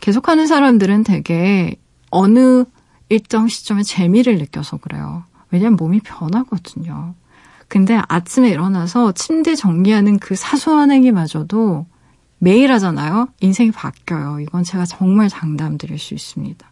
[0.00, 1.76] 계속하는 사람들은 되게
[2.10, 2.64] 어느
[3.10, 5.24] 일정 시점에 재미를 느껴서 그래요.
[5.50, 7.14] 왜냐면 몸이 변하거든요.
[7.68, 11.86] 근데 아침에 일어나서 침대 정리하는 그 사소한 행위마저도
[12.38, 13.28] 매일 하잖아요.
[13.40, 14.40] 인생이 바뀌어요.
[14.40, 16.70] 이건 제가 정말 장담 드릴 수 있습니다.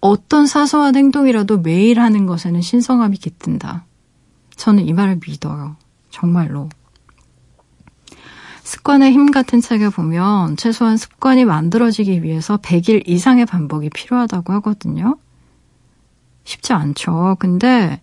[0.00, 3.86] 어떤 사소한 행동이라도 매일 하는 것에는 신성함이 깃든다.
[4.56, 5.76] 저는 이 말을 믿어요.
[6.10, 6.68] 정말로.
[8.64, 15.18] 습관의 힘 같은 책에 보면 최소한 습관이 만들어지기 위해서 100일 이상의 반복이 필요하다고 하거든요.
[16.44, 17.36] 쉽지 않죠.
[17.38, 18.00] 근데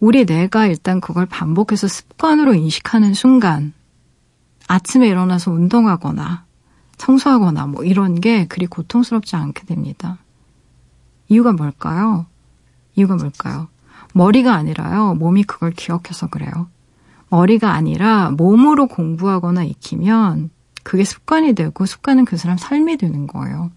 [0.00, 3.74] 우리 뇌가 일단 그걸 반복해서 습관으로 인식하는 순간
[4.66, 6.46] 아침에 일어나서 운동하거나
[6.96, 10.18] 청소하거나 뭐 이런 게 그리 고통스럽지 않게 됩니다.
[11.28, 12.24] 이유가 뭘까요?
[12.94, 13.68] 이유가 뭘까요?
[14.14, 15.14] 머리가 아니라요.
[15.14, 16.68] 몸이 그걸 기억해서 그래요.
[17.32, 20.50] 머리가 아니라 몸으로 공부하거나 익히면
[20.82, 23.70] 그게 습관이 되고 습관은 그 사람 삶이 되는 거예요.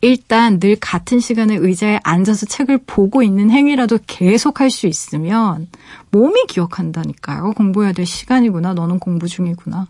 [0.00, 5.68] 일단 늘 같은 시간에 의자에 앉아서 책을 보고 있는 행위라도 계속 할 수 있으면
[6.10, 7.52] 몸이 기억한다니까요.
[7.52, 8.74] 공부해야 될 시간이구나.
[8.74, 9.86] 너는 공부 중이구나.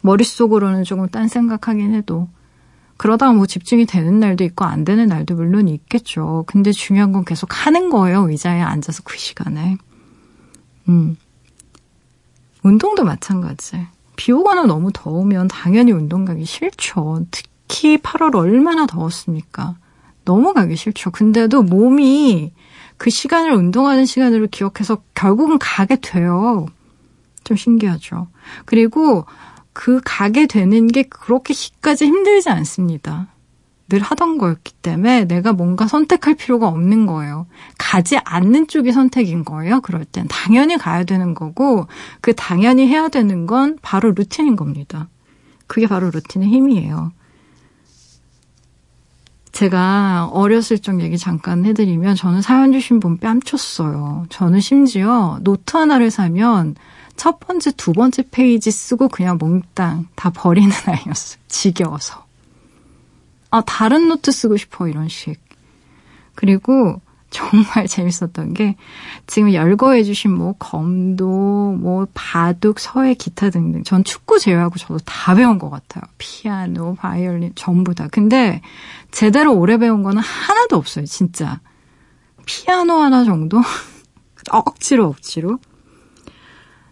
[0.00, 2.28] 머릿속으로는 조금 딴 생각하긴 해도.
[2.96, 6.42] 그러다가 뭐 집중이 되는 날도 있고 안 되는 날도 물론 있겠죠.
[6.48, 8.28] 근데 중요한 건 계속 하는 거예요.
[8.28, 9.76] 의자에 앉아서 그 시간에.
[10.88, 11.16] 음.
[12.62, 13.86] 운동도 마찬가지.
[14.16, 17.24] 비 오거나 너무 더우면 당연히 운동 가기 싫죠.
[17.30, 19.76] 특히 8월 얼마나 더웠습니까?
[20.24, 21.10] 너무 가기 싫죠.
[21.10, 22.52] 근데도 몸이
[22.96, 26.66] 그 시간을 운동하는 시간으로 기억해서 결국은 가게 돼요.
[27.44, 28.26] 좀 신기하죠.
[28.64, 29.24] 그리고
[29.72, 33.28] 그 가게 되는 게 그렇게까지 힘들지 않습니다.
[33.88, 37.46] 늘 하던 거였기 때문에 내가 뭔가 선택할 필요가 없는 거예요.
[37.78, 39.80] 가지 않는 쪽이 선택인 거예요.
[39.80, 41.86] 그럴 땐 당연히 가야 되는 거고
[42.20, 45.08] 그 당연히 해야 되는 건 바로 루틴인 겁니다.
[45.66, 47.12] 그게 바로 루틴의 힘이에요.
[49.52, 54.26] 제가 어렸을 적 얘기 잠깐 해드리면 저는 사연 주신 분 뺨쳤어요.
[54.28, 56.76] 저는 심지어 노트 하나를 사면
[57.16, 61.40] 첫 번째, 두 번째 페이지 쓰고 그냥 몽땅 다 버리는 아이였어요.
[61.48, 62.27] 지겨워서.
[63.50, 65.40] 아, 다른 노트 쓰고 싶어, 이런 식.
[66.34, 68.76] 그리고 정말 재밌었던 게
[69.26, 73.82] 지금 열거해 주신 뭐 검도, 뭐 바둑, 서예, 기타 등등.
[73.84, 76.04] 전 축구 제외하고 저도 다 배운 것 같아요.
[76.18, 78.08] 피아노, 바이올린 전부 다.
[78.10, 78.62] 근데
[79.10, 81.60] 제대로 오래 배운 거는 하나도 없어요, 진짜.
[82.46, 83.60] 피아노 하나 정도?
[84.50, 85.58] 억지로 억지로.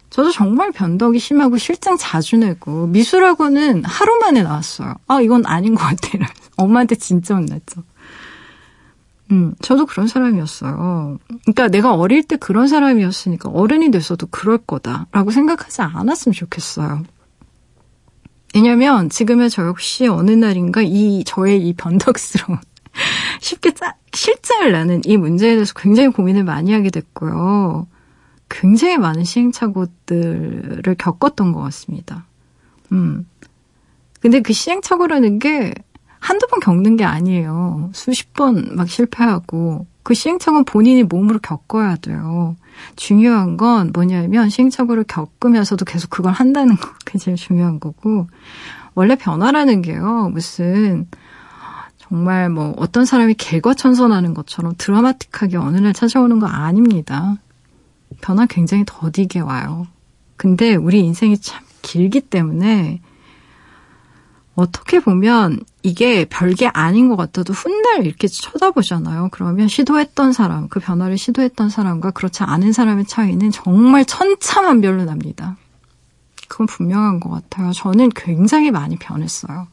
[0.09, 4.95] 저도 정말 변덕이 심하고 실장 자주 내고 미술학원은 하루 만에 나왔어요.
[5.07, 6.23] 아 이건 아닌 것 같아요.
[6.57, 7.83] 엄마한테 진짜 혼났죠.
[9.31, 11.17] 음, 저도 그런 사람이었어요.
[11.43, 17.03] 그러니까 내가 어릴 때 그런 사람이었으니까 어른이 돼서도 그럴 거다라고 생각하지 않았으면 좋겠어요.
[18.55, 22.59] 왜냐면 지금의 저 역시 어느 날인가 이 저의 이 변덕스러운
[23.41, 27.87] 쉽게 짜, 실증을 나는 이 문제에 대해서 굉장히 고민을 많이 하게 됐고요.
[28.49, 32.25] 굉장히 많은 시행착오들을 겪었던 것 같습니다.
[32.91, 33.27] 음.
[34.21, 35.73] 근데 그 시행착오라는 게
[36.19, 37.91] 한두 번 겪는 게 아니에요.
[37.93, 42.55] 수십 번 막 실패하고 그 시행착오는 본인이 몸으로 겪어야 돼요.
[42.95, 46.89] 중요한 건 뭐냐면 시행착오를 겪으면서도 계속 그걸 한다는 거.
[47.05, 48.27] 그게 제일 중요한 거고.
[48.95, 50.29] 원래 변화라는 게요.
[50.33, 51.07] 무슨
[51.97, 57.35] 정말 뭐 어떤 사람이 개과천선하는 것처럼 드라마틱하게 어느 날 찾아오는 거 아닙니다.
[58.21, 59.87] 변화 굉장히 더디게 와요.
[60.35, 63.01] 근데 우리 인생이 참 길기 때문에
[64.55, 69.29] 어떻게 보면 이게 별게 아닌 것 같아도 훗날 이렇게 쳐다보잖아요.
[69.31, 75.57] 그러면 시도했던 사람, 그 변화를 시도했던 사람과 그렇지 않은 사람의 차이는 정말 천차만별로 납니다.
[76.47, 77.71] 그건 분명한 것 같아요.
[77.71, 79.67] 저는 굉장히 많이 변했어요.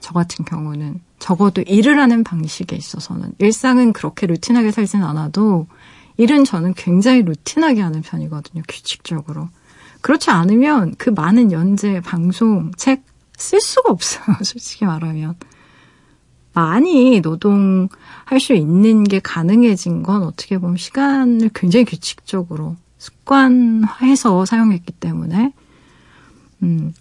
[0.00, 5.66] 저 같은 경우는 적어도 일을 하는 방식에 있어서는 일상은 그렇게 루틴하게 살진 않아도
[6.18, 8.62] 일은 저는 굉장히 루틴하게 하는 편이거든요.
[8.68, 9.48] 규칙적으로.
[10.02, 14.36] 그렇지 않으면 그 많은 연재, 방송, 책 쓸 수가 없어요.
[14.42, 15.36] 솔직히 말하면.
[16.52, 25.52] 많이 노동할 수 있는 게 가능해진 건 어떻게 보면 시간을 굉장히 규칙적으로 습관화해서 사용했기 때문에,
[26.64, 26.92] 음,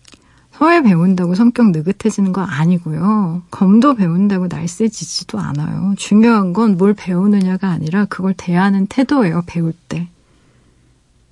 [0.58, 3.43] 서예 배운다고 성격 느긋해지는 건 아니고요.
[3.51, 5.93] 검도 배운다고 날쌔지지도 않아요.
[5.97, 10.08] 중요한 건 뭘 배우느냐가 아니라 그걸 대하는 태도예요, 배울 때.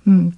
[0.06, 0.32] 음,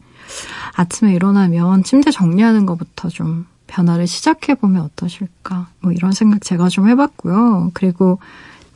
[0.74, 5.68] 아침에 일어나면 침대 정리하는 것부터 좀 변화를 시작해보면 어떠실까.
[5.80, 7.72] 뭐 이런 생각 제가 좀 해봤고요.
[7.74, 8.18] 그리고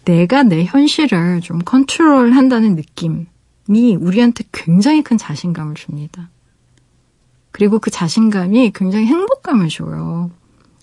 [0.04, 6.28] 내가 내 현실을 좀 컨트롤 한다는 느낌이 우리한테 굉장히 큰 자신감을 줍니다.
[7.52, 10.30] 그리고 그 자신감이 굉장히 행복감을 줘요.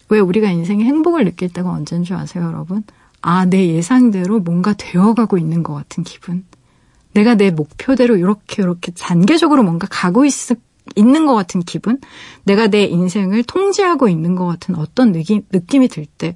[0.09, 2.83] 왜 우리가 인생에 행복을 느낄 때가 언제인 줄 아세요, 여러분?
[3.21, 6.45] 아, 내 예상대로 뭔가 되어가고 있는 것 같은 기분.
[7.13, 10.31] 내가 내 목표대로 이렇게 이렇게 단계적으로 뭔가 가고 있,
[10.95, 11.99] 있는 것 같은 기분.
[12.43, 16.35] 내가 내 인생을 통제하고 있는 것 같은 어떤 느낌, 느낌이 들 때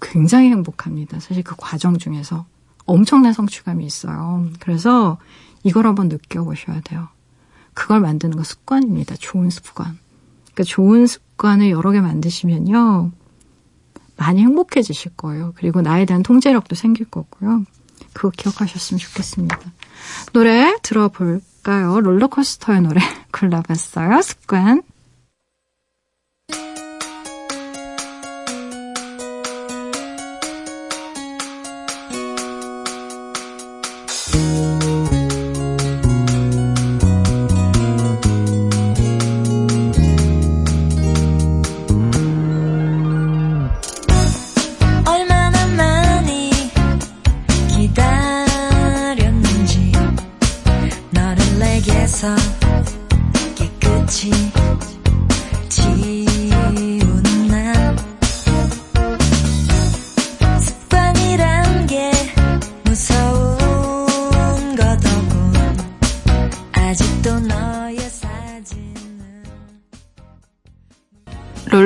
[0.00, 1.20] 굉장히 행복합니다.
[1.20, 2.46] 사실 그 과정 중에서
[2.84, 4.46] 엄청난 성취감이 있어요.
[4.60, 5.18] 그래서
[5.62, 7.08] 이걸 한번 느껴보셔야 돼요.
[7.74, 9.16] 그걸 만드는 거 습관입니다.
[9.18, 9.98] 좋은 습관.
[10.44, 13.10] 그러니까 좋은 습관을 여러 개 만드시면요.
[14.16, 15.52] 많이 행복해지실 거예요.
[15.56, 17.64] 그리고 나에 대한 통제력도 생길 거고요.
[18.12, 19.58] 그거 기억하셨으면 좋겠습니다.
[20.32, 22.00] 노래 들어볼까요?
[22.00, 23.00] 롤러코스터의 노래
[23.32, 24.22] 골라봤어요.
[24.22, 24.82] 습관.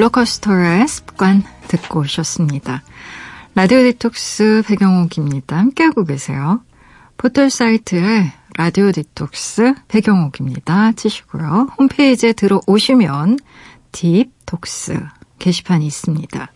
[0.09, 2.83] 롤러코스터의 습관 듣고 오셨습니다.
[3.55, 5.57] 라디오 디톡스 백영옥입니다.
[5.57, 6.61] 함께하고 계세요.
[7.17, 10.93] 포털 사이트에 라디오 디톡스 백영옥입니다.
[10.93, 11.69] 치시고요.
[11.79, 13.39] 홈페이지에 들어오시면
[13.93, 15.01] 딥톡스
[15.39, 16.53] 게시판이 있습니다.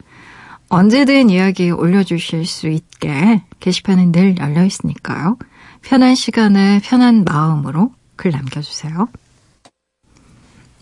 [0.68, 5.36] 언제든 이야기 올려주실 수 있게 게시판은 늘 열려 있으니까요.
[5.82, 9.08] 편한 시간에 편한 마음으로 글 남겨주세요.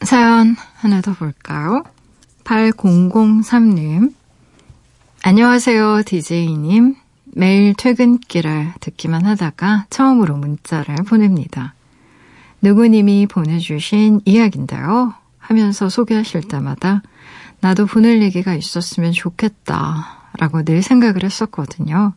[0.02, 1.82] 사연 하나 더 볼까요?
[2.44, 4.14] 8003님.
[5.22, 6.96] 안녕하세요, DJ님.
[7.32, 11.74] 매일 퇴근길에 듣기만 하다가 처음으로 문자를 보냅니다.
[12.60, 15.14] 누구님이 보내주신 이야기인데요.
[15.38, 17.02] 하면서 소개하실 때마다
[17.60, 20.30] 나도 보낼 얘기가 있었으면 좋겠다.
[20.38, 22.14] 라고 늘 생각을 했었거든요.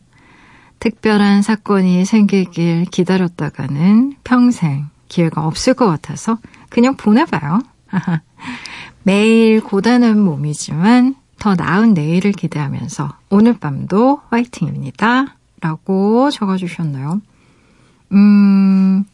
[0.80, 7.60] 특별한 사건이 생기길 기다렸다가는 평생 기회가 없을 것 같아서 그냥 보내봐요.
[9.04, 15.36] 매일 고단한 몸이지만 더 나은 내일을 기대하면서 오늘 밤도 화이팅입니다.
[15.60, 17.20] 라고 적어주셨나요?
[18.12, 19.04] 음,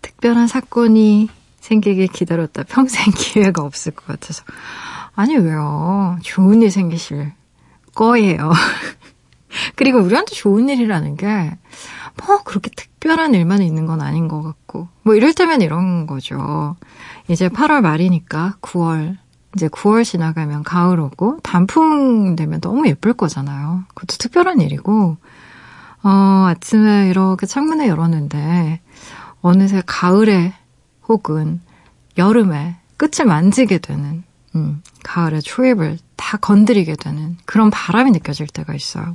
[0.00, 4.44] 특별한 사건이 생기길 기다렸다 평생 기회가 없을 것 같아서.
[5.14, 6.18] 아니, 왜요?
[6.22, 7.32] 좋은 일 생기실
[7.94, 8.52] 거예요.
[9.76, 11.26] 그리고 우리한테 좋은 일이라는 게,
[12.16, 16.76] 뭐, 그렇게 특별한 일만 있는 건 아닌 것 같고, 뭐, 이럴 때면 이런 거죠.
[17.32, 19.16] 이제 8월 말이니까 9월,
[19.56, 23.84] 이제 9월 지나가면 가을 오고, 단풍 되면 너무 예쁠 거잖아요.
[23.94, 25.16] 그것도 특별한 일이고,
[26.02, 28.80] 어, 아침에 이렇게 창문을 열었는데,
[29.40, 30.52] 어느새 가을에
[31.08, 31.62] 혹은
[32.18, 34.24] 여름에 끝을 만지게 되는,
[34.54, 39.10] 음, 가을의 초입을 다 건드리게 되는 그런 바람이 느껴질 때가 있어요.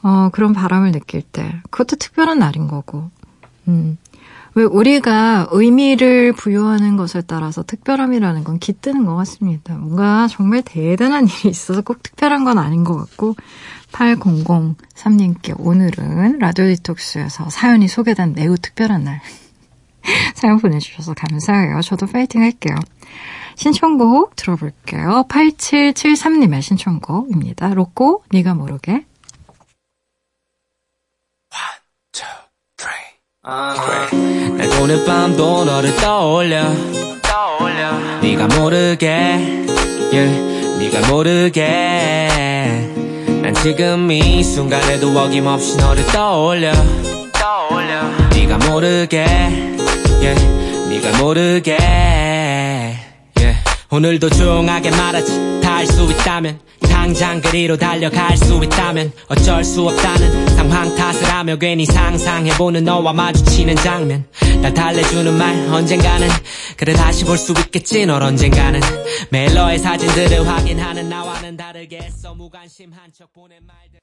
[0.00, 3.10] 어, 그런 바람을 느낄 때, 그것도 특별한 날인 거고,
[3.66, 3.98] 음.
[4.56, 9.74] 왜 우리가 의미를 부여하는 것에 따라서 특별함이라는 건 깃드는 것 같습니다.
[9.74, 13.36] 뭔가 정말 대단한 일이 있어서 꼭 특별한 건 아닌 것 같고,
[13.92, 19.20] 8003님께 오늘은 라디오 디톡스에서 사연이 소개된 매우 특별한 날.
[20.34, 21.82] 사연 보내주셔서 감사해요.
[21.82, 22.76] 저도 파이팅 할게요.
[23.56, 25.26] 신청곡 들어볼게요.
[25.28, 27.74] 8773님의 신청곡입니다.
[27.74, 29.04] 로꼬, 네가 모르게.
[33.46, 36.64] 날 오늘 밤도 너를 떠올려.
[37.22, 37.92] 떠올려.
[38.20, 39.08] 네가 모르게
[40.12, 42.28] yeah, 네가 모르게.
[43.42, 46.72] 난 지금 이 순간에도 어김없이 너를 떠올려.
[47.32, 48.02] 떠올려.
[48.30, 49.24] 네가 모르게
[50.20, 51.76] yeah, 네가 모르게.
[53.38, 53.62] Yeah.
[53.90, 55.55] 오늘도 조용하게 말하지.
[55.55, 61.56] 다 할 수 있다면 당장 그리로 달려갈 수 있다면 어쩔 수 없다는 상황 탓을 하며
[61.56, 64.24] 괜히 상상해보는 너와 마주치는 장면.
[64.62, 66.28] 날 달래주는 말 언젠가는
[66.78, 68.80] 그래 다시 볼 수 있겠지 널 언젠가는.
[69.54, 74.00] 너의 사진들을 확인하는 나와는 다르게 했어 무관심한 척 보낸 말들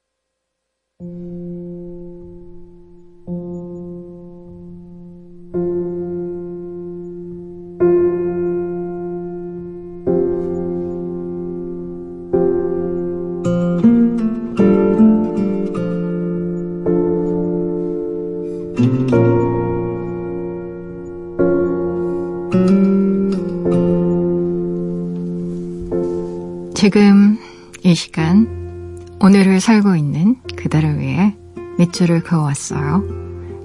[26.84, 27.40] 지금
[27.82, 31.34] 이 시간 오늘을 살고 있는 그대를 위해
[31.78, 33.02] 밑줄을 그어왔어요.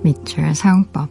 [0.04, 1.10] 밑줄 사용법.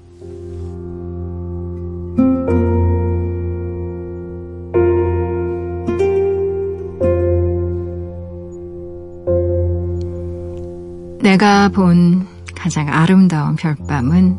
[11.22, 14.38] 내가 본 가장 아름다운 별밤은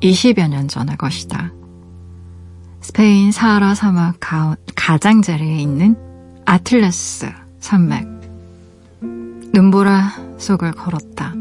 [0.00, 1.52] 20여 년 전의 것이다.
[2.80, 6.11] 스페인 사하라 사막 가, 가장자리에 있는
[6.52, 8.06] 아틀라스 산맥.
[9.54, 11.32] 눈보라 속을 걸었다.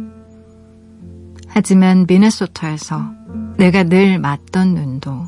[1.47, 3.11] 하지만 미네소타에서
[3.57, 5.25] 내가 늘 맞던 눈도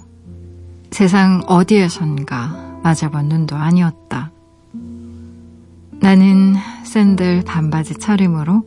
[0.90, 4.32] 세상 어디에선가 맞아본 눈도 아니었다.
[6.00, 6.56] 나는
[6.86, 8.66] 샌들 반바지 차림으로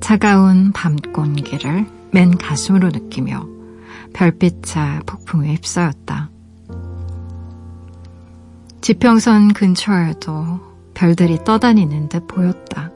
[0.00, 3.46] 차가운 밤 공기를 맨 가슴으로 느끼며
[4.14, 6.30] 별빛차 폭풍에 휩싸였다.
[8.90, 10.58] 지평선 근처에도
[10.94, 12.90] 별들이 떠다니는 듯 보였다.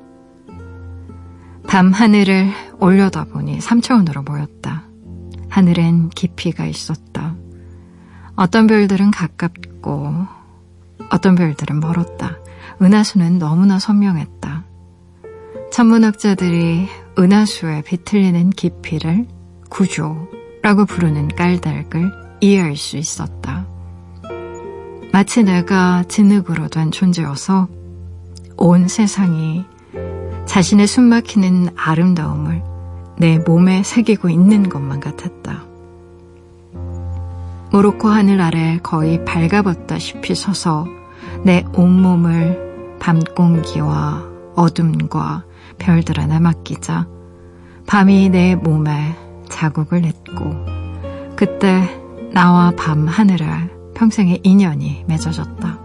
[1.69, 4.83] 밤 하늘을 올려다보니 3차원으로 보였다.
[5.49, 7.37] 하늘엔 깊이가 있었다.
[8.35, 10.27] 어떤 별들은 가깝고
[11.11, 12.39] 어떤 별들은 멀었다.
[12.83, 14.65] 은하수는 너무나 선명했다.
[15.71, 16.89] 천문학자들이
[17.21, 19.29] 은하수에 비틀리는 깊이를
[19.71, 21.89] 구조라고 부르는 깔달을
[22.41, 23.74] 이해할 수 있었다.
[25.15, 27.69] 마치 내가 진흙으로 된 존재여서
[28.57, 29.65] 온 세상이
[30.45, 32.65] 자신의 숨막히는 아름다움을
[33.19, 35.63] 내 몸에 새기고 있는 것만 같았다.
[37.71, 40.89] 모로코 하늘 아래 거의 발가벗다시피 서서
[41.45, 44.25] 내 온몸을 밤 공기와
[44.57, 45.45] 어둠과
[45.79, 47.07] 별들 하나 맡기자
[47.87, 49.15] 밤이 내 몸에
[49.49, 50.57] 자국을 냈고
[51.37, 52.01] 그때
[52.33, 53.47] 나와 밤 하늘에
[53.95, 55.79] 평생의 인연이 맺어졌다.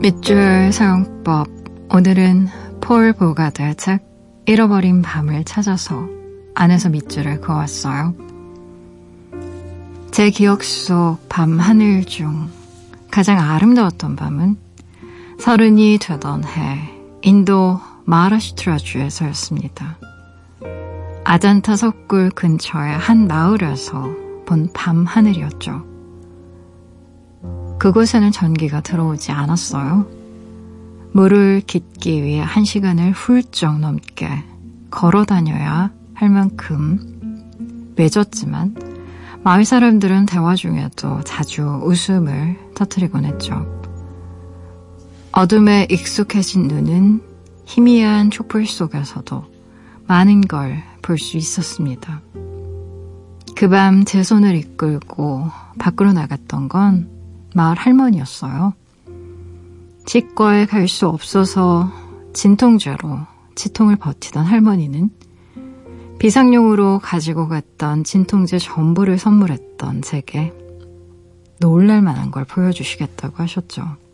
[0.00, 1.48] 밑줄 사용법
[1.92, 2.48] 오늘은
[2.80, 4.04] 폴 보가드의 책
[4.46, 6.08] 잃어버린 밤을 찾아서
[6.54, 8.14] 안에서 밑줄을 그었어요.
[10.12, 12.48] 제 기억 속 밤 하늘 중
[13.10, 14.56] 가장 아름다웠던 밤은
[15.38, 16.90] 서른이 되던 해
[17.22, 19.98] 인도 마라슈트라주에서였습니다.
[21.24, 24.08] 아잔타 석굴 근처의 한 마을에서
[24.46, 25.84] 본 밤 하늘이었죠.
[27.78, 30.06] 그곳에는 전기가 들어오지 않았어요.
[31.12, 34.28] 물을 깃기 위해 한 시간을 훌쩍 넘게
[34.90, 38.76] 걸어 다녀야 할 만큼 외졌지만
[39.42, 43.75] 마을 사람들은 대화 중에도 자주 웃음을 터뜨리곤 했죠.
[45.36, 47.20] 어둠에 익숙해진 눈은
[47.66, 49.44] 희미한 촛불 속에서도
[50.06, 52.22] 많은 걸 볼 수 있었습니다.
[53.54, 57.10] 그 밤 제 손을 이끌고 밖으로 나갔던 건
[57.54, 58.72] 마을 할머니였어요.
[60.06, 61.92] 치과에 갈 수 없어서
[62.32, 63.18] 진통제로
[63.56, 65.10] 치통을 버티던 할머니는
[66.18, 70.54] 비상용으로 가지고 갔던 진통제 전부를 선물했던 제게
[71.60, 74.05] 놀랄 만한 걸 보여주시겠다고 하셨죠.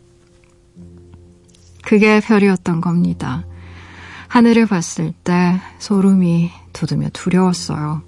[1.83, 3.45] 그게 별이었던 겁니다.
[4.27, 8.01] 하늘을 봤을 때 소름이 돋으며 두려웠어요.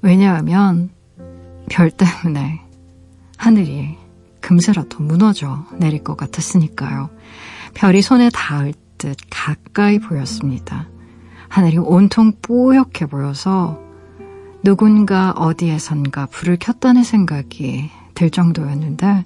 [0.00, 0.90] 왜냐하면
[1.68, 2.62] 별 때문에
[3.36, 3.96] 하늘이
[4.40, 7.10] 금세라도 무너져 내릴 것 같았으니까요.
[7.74, 10.88] 별이 손에 닿을 듯 가까이 보였습니다.
[11.48, 13.78] 하늘이 온통 뿌옇게 보여서
[14.62, 19.24] 누군가 어디에선가 불을 켰다는 생각이 들 정도였는데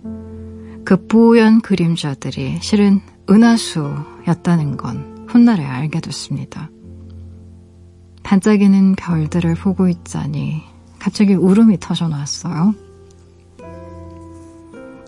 [0.84, 3.00] 그 뿌연 그림자들이 실은
[3.32, 6.68] 은하수였다는 건 훗날에 알게 됐습니다.
[8.22, 10.62] 반짝이는 별들을 보고 있자니
[10.98, 12.74] 갑자기 울음이 터져 나왔어요.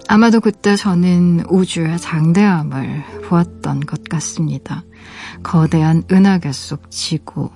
[0.09, 4.83] 아마도 그때 저는 우주의 장대함을 보았던 것 같습니다.
[5.43, 7.51] 거대한 은하계 속 지구.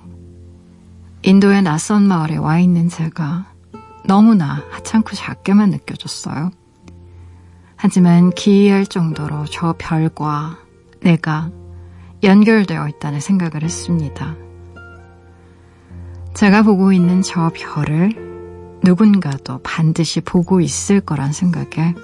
[1.23, 3.51] 인도의 낯선 마을에 와 있는 제가
[4.05, 6.51] 너무나 하찮고 작게만 느껴졌어요.
[7.81, 10.57] 하지만 기이할 정도로 저 별과
[10.99, 11.49] 내가
[12.23, 14.35] 연결되어 있다는 생각을 했습니다.
[16.33, 21.95] 제가 보고 있는 저 별을 누군가도 반드시 보고 있을 거란 생각에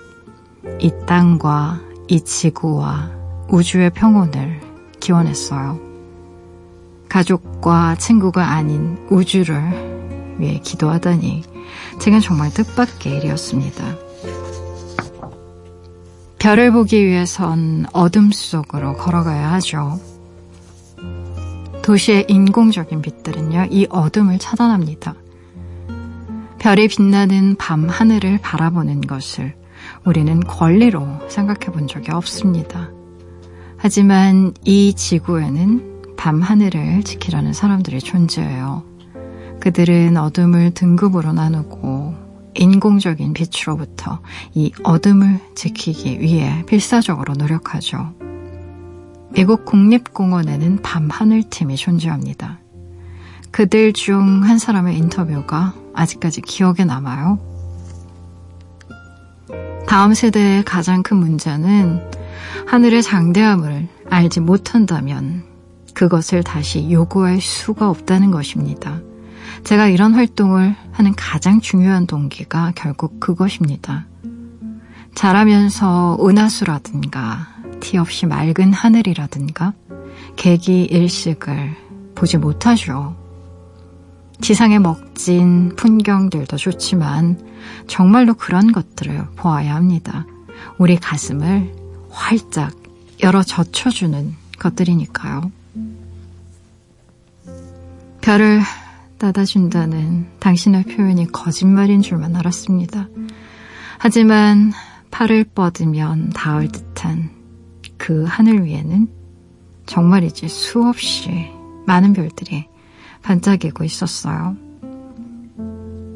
[0.80, 3.12] 이 땅과 이 지구와
[3.50, 4.62] 우주의 평온을
[5.02, 5.78] 기원했어요.
[7.10, 11.44] 가족과 친구가 아닌 우주를 위해 기도하다니
[12.00, 14.05] 제가 정말 뜻밖의 일이었습니다.
[16.46, 20.00] 별을 보기 위해선 어둠 속으로 걸어가야 하죠.
[21.82, 25.16] 도시의 인공적인 빛들은요, 이 어둠을 차단합니다.
[26.60, 29.56] 별이 빛나는 밤 하늘을 바라보는 것을
[30.06, 32.92] 우리는 권리로 생각해 본 적이 없습니다.
[33.76, 38.84] 하지만 이 지구에는 밤 하늘을 지키라는 사람들이 존재해요.
[39.62, 42.25] 그들은 어둠을 등급으로 나누고
[42.56, 44.20] 인공적인 빛으로부터
[44.54, 48.14] 이 어둠을 지키기 위해 필사적으로 노력하죠.
[49.32, 52.60] 미국 국립공원에는 밤 하늘팀이 존재합니다.
[53.52, 57.40] 그들 중 한 사람의 인터뷰가 아직까지 기억에 남아요.
[59.88, 62.02] 다음 세대의 가장 큰 문제는
[62.68, 65.44] 하늘의 장대함을 알지 못한다면
[65.94, 69.00] 그것을 다시 요구할 수가 없다는 것입니다.
[69.66, 74.06] 제가 이런 활동을 하는 가장 중요한 동기가 결국 그것입니다.
[75.16, 77.48] 자라면서 은하수라든가
[77.80, 79.74] 티 없이 맑은 하늘이라든가
[80.36, 81.76] 계기 일식을
[82.14, 83.16] 보지 못하죠.
[84.40, 87.40] 지상의 먹진 풍경들도 좋지만
[87.88, 90.28] 정말로 그런 것들을 보아야 합니다.
[90.78, 91.74] 우리 가슴을
[92.12, 92.72] 활짝
[93.24, 95.52] 열어 젖혀주는 것들이니까요.
[98.22, 98.62] 별을
[99.18, 103.08] 따다준다는 당신의 표현이 거짓말인 줄만 알았습니다.
[103.98, 104.72] 하지만
[105.12, 107.30] 팔을 뻗으면 닿을 듯한
[107.98, 109.08] 그 하늘 위에는
[109.86, 111.52] 정말이지 수없이
[111.86, 112.68] 많은 별들이
[113.22, 114.56] 반짝이고 있었어요.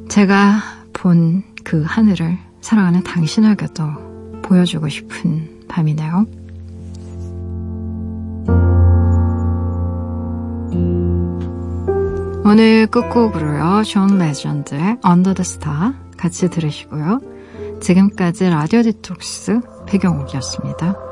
[0.10, 0.62] 제가
[0.94, 6.26] 본 그 하늘을 사랑하는 당신에게도 보여주고 싶은 밤이네요.
[12.52, 13.84] 오늘 끝곡으로요.
[13.84, 17.20] 존 레전드의 Under the Star 같이 들으시고요.
[17.80, 21.09] 지금까지 라디오 디톡스 배경옥이었습니다.